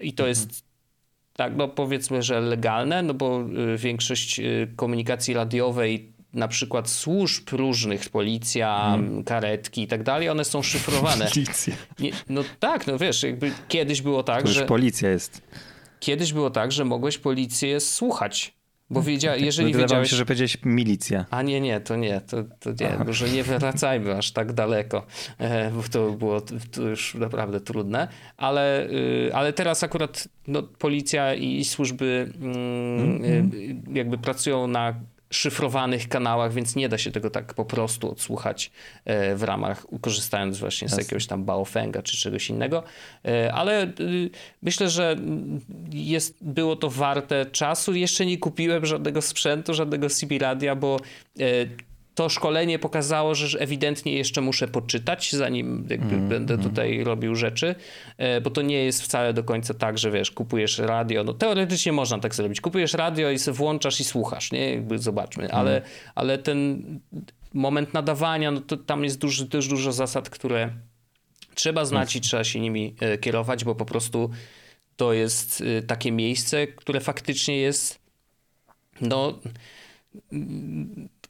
[0.00, 0.28] i to mm.
[0.28, 0.72] jest
[1.36, 3.44] tak, no powiedzmy, że legalne, no bo
[3.74, 9.24] y, większość y, komunikacji radiowej na przykład służb różnych, policja, hmm.
[9.24, 11.28] karetki i tak dalej, one są szyfrowane.
[11.34, 11.74] Policja.
[11.98, 14.66] Nie, no tak, no wiesz, jakby kiedyś było tak, że...
[14.66, 15.42] policja jest.
[16.00, 18.54] Kiedyś było tak, że mogłeś policję słuchać.
[18.90, 19.14] Bo hmm.
[19.14, 20.10] wiedział, tak, jeżeli Wydawało wiedziałeś...
[20.10, 21.26] się, że powiedziałeś milicja.
[21.30, 23.04] A nie, nie, to nie, to, to nie, Aha.
[23.06, 25.06] może nie wracajmy aż tak daleko,
[25.38, 31.34] e, bo to było to już naprawdę trudne, ale, y, ale teraz akurat no, policja
[31.34, 33.50] i służby mm, mm.
[33.92, 34.94] jakby pracują na
[35.32, 38.70] szyfrowanych kanałach, więc nie da się tego tak po prostu odsłuchać
[39.04, 42.82] e, w ramach, korzystając właśnie z jakiegoś tam Baofenga czy czegoś innego.
[43.24, 44.30] E, ale y,
[44.62, 45.16] myślę, że
[45.92, 47.94] jest, było to warte czasu.
[47.94, 51.00] Jeszcze nie kupiłem żadnego sprzętu, żadnego CB radia, bo
[51.40, 51.44] e,
[52.14, 56.66] to szkolenie pokazało, że ewidentnie jeszcze muszę poczytać, zanim mm, będę mm.
[56.66, 57.74] tutaj robił rzeczy,
[58.18, 61.92] e, bo to nie jest wcale do końca tak, że wiesz, kupujesz radio, no teoretycznie
[61.92, 65.56] można tak zrobić, kupujesz radio i sobie włączasz i słuchasz, nie, jakby zobaczmy, mm.
[65.56, 65.82] ale,
[66.14, 66.82] ale ten
[67.54, 70.70] moment nadawania, no to tam jest duży, też dużo zasad, które
[71.54, 74.30] trzeba znać i trzeba się nimi e, kierować, bo po prostu
[74.96, 78.02] to jest e, takie miejsce, które faktycznie jest
[79.00, 79.38] no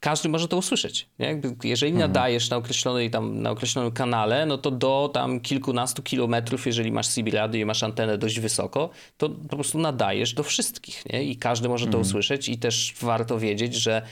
[0.02, 1.08] każdy może to usłyszeć.
[1.18, 1.40] Nie?
[1.64, 2.10] Jeżeli Mhm.
[2.10, 7.08] nadajesz na, określonej, tam, na określonym kanale, no to do tam kilkunastu kilometrów, jeżeli masz
[7.08, 11.22] CB radio i masz antenę dość wysoko, to po prostu nadajesz do wszystkich nie?
[11.24, 11.92] i każdy może Mhm.
[12.04, 14.02] to usłyszeć i też warto wiedzieć, że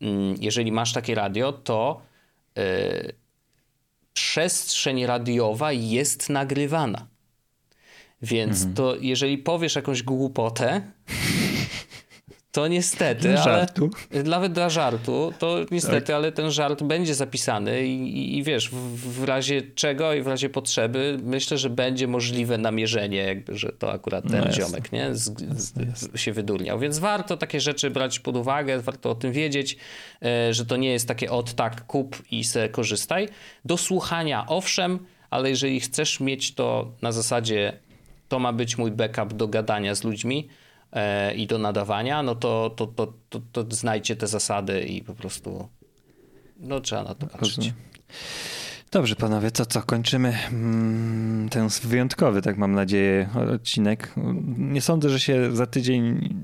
[0.00, 2.00] mm, jeżeli masz takie radio, to
[2.56, 2.62] yy,
[4.12, 7.06] przestrzeń radiowa jest nagrywana.
[8.22, 8.74] Więc Mhm.
[8.74, 10.82] to jeżeli powiesz jakąś głupotę,
[12.54, 13.90] to niestety, Dla ale żartu.
[14.24, 16.16] nawet dla żartu, to niestety, Tak.
[16.16, 18.74] ale ten żart będzie zapisany i, i, i wiesz, w,
[19.20, 23.92] w razie czego i w razie potrzeby myślę, że będzie możliwe namierzenie, jakby, że to
[23.92, 25.14] akurat ten No ziomek nie?
[25.14, 26.78] Z, z, się wydurniał.
[26.78, 29.76] Więc warto takie rzeczy brać pod uwagę, warto o tym wiedzieć,
[30.22, 33.28] e, że to nie jest takie od tak kup i se korzystaj.
[33.64, 34.98] Do słuchania owszem,
[35.30, 37.72] ale jeżeli chcesz mieć to na zasadzie
[38.28, 40.48] to ma być mój backup do gadania z ludźmi
[41.36, 43.64] i do nadawania, no to, to, to, to, to
[44.16, 45.68] te zasady i po prostu
[46.56, 47.56] no trzeba na to patrzeć.
[47.56, 47.74] Rozumiem.
[48.94, 54.14] Dobrze, panowie, to co, kończymy mm, ten wyjątkowy, tak mam nadzieję, odcinek.
[54.58, 56.34] Nie sądzę, że się za tydzień,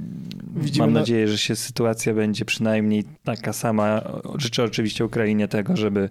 [0.56, 4.02] Widzimy mam na- nadzieję, że się sytuacja będzie przynajmniej taka sama.
[4.38, 6.10] Życzę oczywiście Ukrainie tego, żeby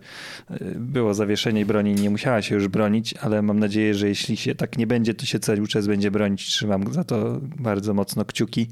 [0.51, 4.55] y, było zawieszenie broni nie musiała się już bronić, ale mam nadzieję, że jeśli się
[4.55, 6.45] tak nie będzie, to się cały czas będzie bronić.
[6.45, 8.67] Trzymam za to bardzo mocno kciuki,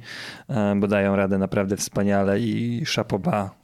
[0.49, 3.55] e, bo dają radę naprawdę wspaniale i szapoba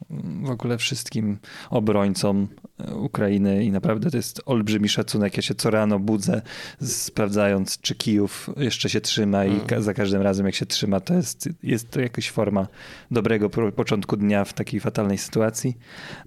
[0.42, 1.38] w ogóle wszystkim
[1.70, 2.48] obrońcom
[2.94, 5.36] Ukrainy i naprawdę to jest olbrzymi szacunek.
[5.36, 6.42] Ja się co rano budzę,
[6.82, 11.14] sprawdzając, czy Kijów jeszcze się trzyma i ka- za każdym razem jak się trzyma, to
[11.14, 12.68] jest, jest to jakaś forma
[13.10, 15.78] dobrego początku dnia w takiej fatalnej sytuacji.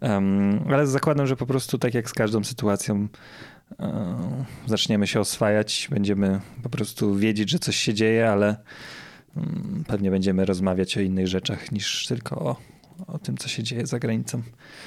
[0.02, 3.08] Um, ale zakładam, że po prostu tak jak z każdą sytuacją
[3.80, 8.56] e, zaczniemy się oswajać, będziemy po prostu wiedzieć, że coś się dzieje, ale
[9.38, 12.56] mm, pewnie będziemy rozmawiać o innych rzeczach niż tylko o,
[13.08, 14.42] o tym, co się dzieje za granicą.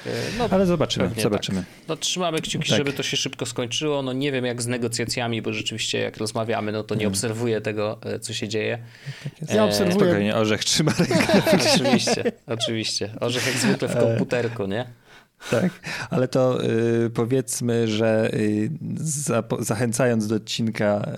[0.05, 1.59] E, No, Ale zobaczymy, zobaczymy.
[1.59, 1.87] Tak.
[1.87, 2.77] No, trzymamy kciuki, Tak.
[2.77, 4.01] żeby to się szybko skończyło.
[4.01, 7.99] No nie wiem jak z negocjacjami, bo rzeczywiście jak rozmawiamy, no to nie obserwuję tego,
[8.03, 8.77] e, co się dzieje.
[9.49, 10.05] Ja E, obserwuję.
[10.05, 11.41] Spokojnie, orzech trzyma rękę.
[11.73, 13.13] oczywiście, oczywiście.
[13.19, 14.85] Orzech jak zwykle w komputerku, nie?
[15.51, 15.71] Tak,
[16.09, 16.63] ale to
[17.05, 18.69] y, powiedzmy, że y,
[19.03, 21.11] zapo- zachęcając do odcinka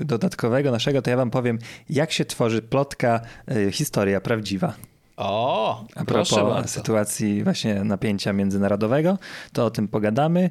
[0.00, 1.58] y, dodatkowego naszego, to ja wam powiem,
[1.90, 3.20] jak się tworzy plotka
[3.52, 4.74] y, historia prawdziwa.
[5.20, 6.68] O, A propos bardzo.
[6.68, 9.18] sytuacji właśnie napięcia międzynarodowego,
[9.52, 10.50] to o tym pogadamy.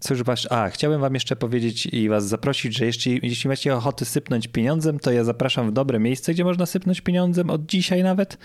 [0.00, 4.04] Cóż was, a chciałbym wam jeszcze powiedzieć i was zaprosić, że jeśli, jeśli macie ochotę
[4.04, 8.38] sypnąć pieniądzem, to ja zapraszam w dobre miejsce, gdzie można sypnąć pieniądzem od dzisiaj nawet,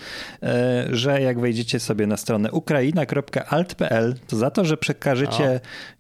[0.43, 5.59] e, że jak wejdziecie sobie na stronę ukraina.alt.pl, to za to, że przekażecie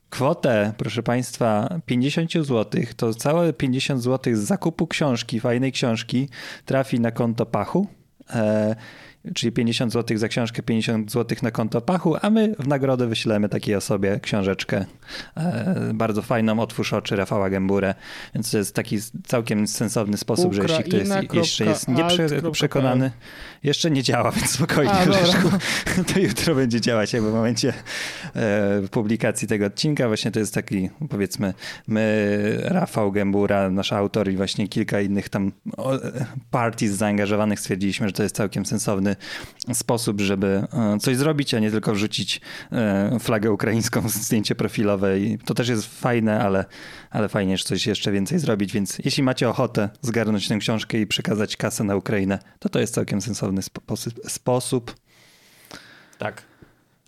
[0.09, 6.29] kwotę, proszę Państwa, 50 zł, to całe 50 zł z zakupu książki, fajnej książki,
[6.65, 8.00] trafi na konto Pachu.
[8.33, 8.75] E,
[9.35, 13.49] czyli 50 zł za książkę, 50 zł na konto Pachu, a my w nagrodę wyślemy
[13.49, 14.85] takiej osobie książeczkę
[15.37, 17.95] e, bardzo fajną, Otwórz oczy Rafała Gęburę,
[18.35, 18.97] więc to jest taki
[19.27, 23.11] całkiem sensowny sposób, że jeśli ktoś jest, jeszcze jest nieprzekonany,
[23.63, 25.05] jeszcze nie działa, więc spokojnie, A.
[25.05, 25.49] Leszku,
[26.13, 27.73] to jutro będzie działać jakby w momencie
[28.35, 30.07] e, publikacji tego odcinka.
[30.07, 31.53] Właśnie to jest taki, powiedzmy,
[31.87, 35.91] my, Rafał Gębura, nasz autor i właśnie kilka innych tam o,
[36.51, 39.10] parties zaangażowanych stwierdziliśmy, że to jest całkiem sensowny
[39.73, 42.41] sposób, żeby e, coś zrobić, a nie tylko wrzucić
[42.71, 45.19] e, flagę ukraińską w zdjęcie profilowe.
[45.19, 46.65] I to też jest fajne, ale,
[47.09, 51.07] ale fajnie, że coś jeszcze więcej zrobić, więc jeśli macie ochotę zgarnąć tę książkę i
[51.07, 54.13] przekazać kasę na Ukrainę, to to jest całkiem sensowny sposób.
[54.27, 54.95] sposób.
[56.17, 56.43] Tak.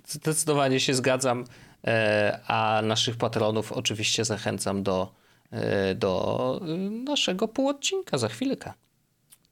[0.08, 1.46] Zdecydowanie się zgadzam.
[1.88, 5.14] E, A naszych patronów oczywiście zachęcam do,
[5.96, 6.62] do
[7.04, 8.74] naszego półodcinka za chwilkę.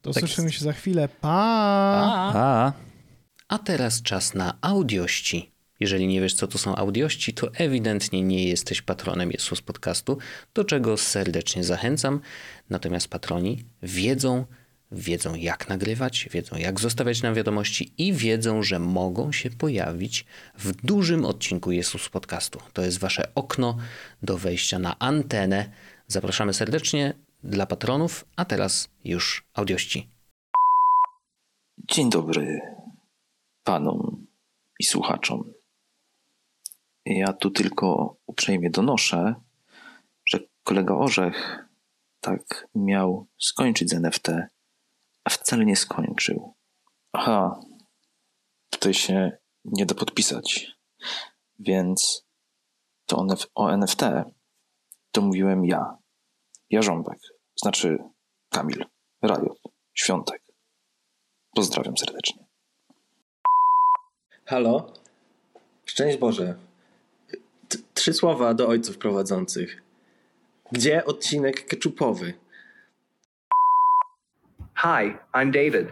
[0.02, 0.60] To Tak słyszymy jest.
[0.60, 1.10] się za chwilę.
[1.22, 1.30] Pa!
[1.32, 2.74] A, A,
[3.48, 5.52] a teraz czas na audiości.
[5.80, 10.18] Jeżeli nie wiesz, co to są audiości, to ewidentnie nie jesteś patronem Jesus Podcastu,
[10.54, 12.20] do czego serdecznie zachęcam.
[12.70, 14.46] Natomiast patroni wiedzą,
[14.92, 20.26] wiedzą jak nagrywać, wiedzą jak zostawiać nam wiadomości i wiedzą, że mogą się pojawić
[20.58, 22.60] w dużym odcinku Jesus Podcastu.
[22.74, 23.78] To jest wasze okno
[24.24, 25.70] do wejścia na antenę.
[26.08, 30.10] Zapraszamy serdecznie dla patronów, a teraz już audiości.
[31.78, 32.62] Dzień dobry
[33.64, 34.28] panom
[34.80, 35.54] i słuchaczom.
[37.06, 39.36] Ja tu tylko uprzejmie donoszę,
[40.26, 41.68] że kolega Orzech
[42.20, 44.28] tak miał skończyć z NFT,
[45.24, 46.54] a wcale nie skończył.
[47.14, 47.60] Aha,
[48.70, 50.72] tutaj się nie da podpisać,
[51.60, 52.26] więc
[53.06, 54.04] to on o NFT
[55.12, 55.98] to mówiłem ja,
[56.72, 57.20] Jarząbek,
[57.56, 57.98] znaczy
[58.50, 58.86] Kamil,
[59.22, 59.60] Rajot,
[59.94, 60.42] Świątek.
[61.56, 62.46] Pozdrawiam serdecznie.
[64.46, 64.94] Halo?
[65.86, 66.56] Szczęść Boże.
[67.68, 69.84] T trzy słowa do ojców prowadzących.
[70.72, 72.34] Gdzie odcinek keczupowy?
[74.76, 75.88] Hi, I'm David.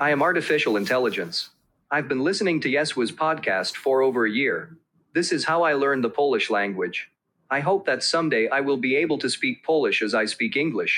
[0.00, 1.50] I am artificial intelligence.
[1.92, 4.68] I've been listening to Yeswa's podcast for over a year.
[5.14, 7.13] This is how I learned the Polish language.
[7.56, 10.94] I hope that someday I will be able to speak Polish as I speak English.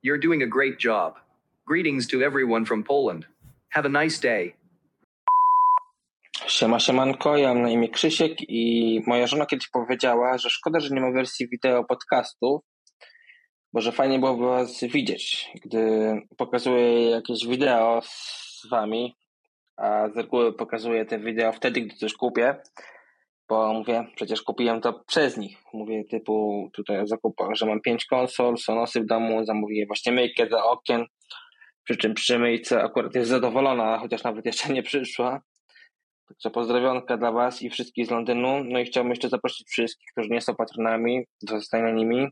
[0.00, 1.10] You're doing a great job.
[1.66, 3.26] Greetings to everyone from Poland.
[3.76, 4.54] Have a nice day.
[6.46, 10.94] Siema, siemanko, ja mam na imię Krzysiek i moja żona kiedyś powiedziała, że szkoda, że
[10.94, 12.62] nie ma wersji wideo podcastu,
[13.72, 15.80] bo że fajnie byłoby was widzieć, gdy
[16.36, 19.16] pokazuję jakieś wideo z wami,
[19.76, 22.54] a z reguły pokazuję te wideo wtedy, gdy coś kupię,
[23.48, 25.58] bo mówię, przecież kupiłem to przez nich.
[25.72, 30.46] Mówię typu tutaj o zakupach, że mam pięć konsol, Sonosy w domu, zamówiłem właśnie myjkę
[30.46, 31.06] do okien,
[31.84, 35.40] przy czym przy myjce akurat jest zadowolona, chociaż nawet jeszcze nie przyszła.
[36.28, 38.64] Także pozdrowionka dla Was i wszystkich z Londynu.
[38.64, 42.28] No i chciałbym jeszcze zaprosić wszystkich, którzy nie są patronami, do zostania nimi.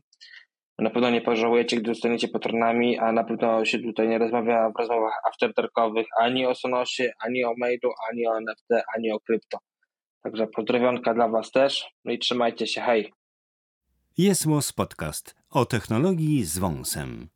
[0.79, 4.79] Na pewno nie pożałujecie, gdy zostaniecie patronami, a na pewno się tutaj nie rozmawia w
[4.79, 9.57] rozmowach afterdarkowych ani o Sonosie, ani o mailu, ani o NFT, ani o krypto.
[10.27, 11.85] Także pozdrowionka dla Was też.
[12.05, 13.13] No i trzymajcie się, hej!
[14.17, 17.29] Jest Podcast o technologii z wąsem.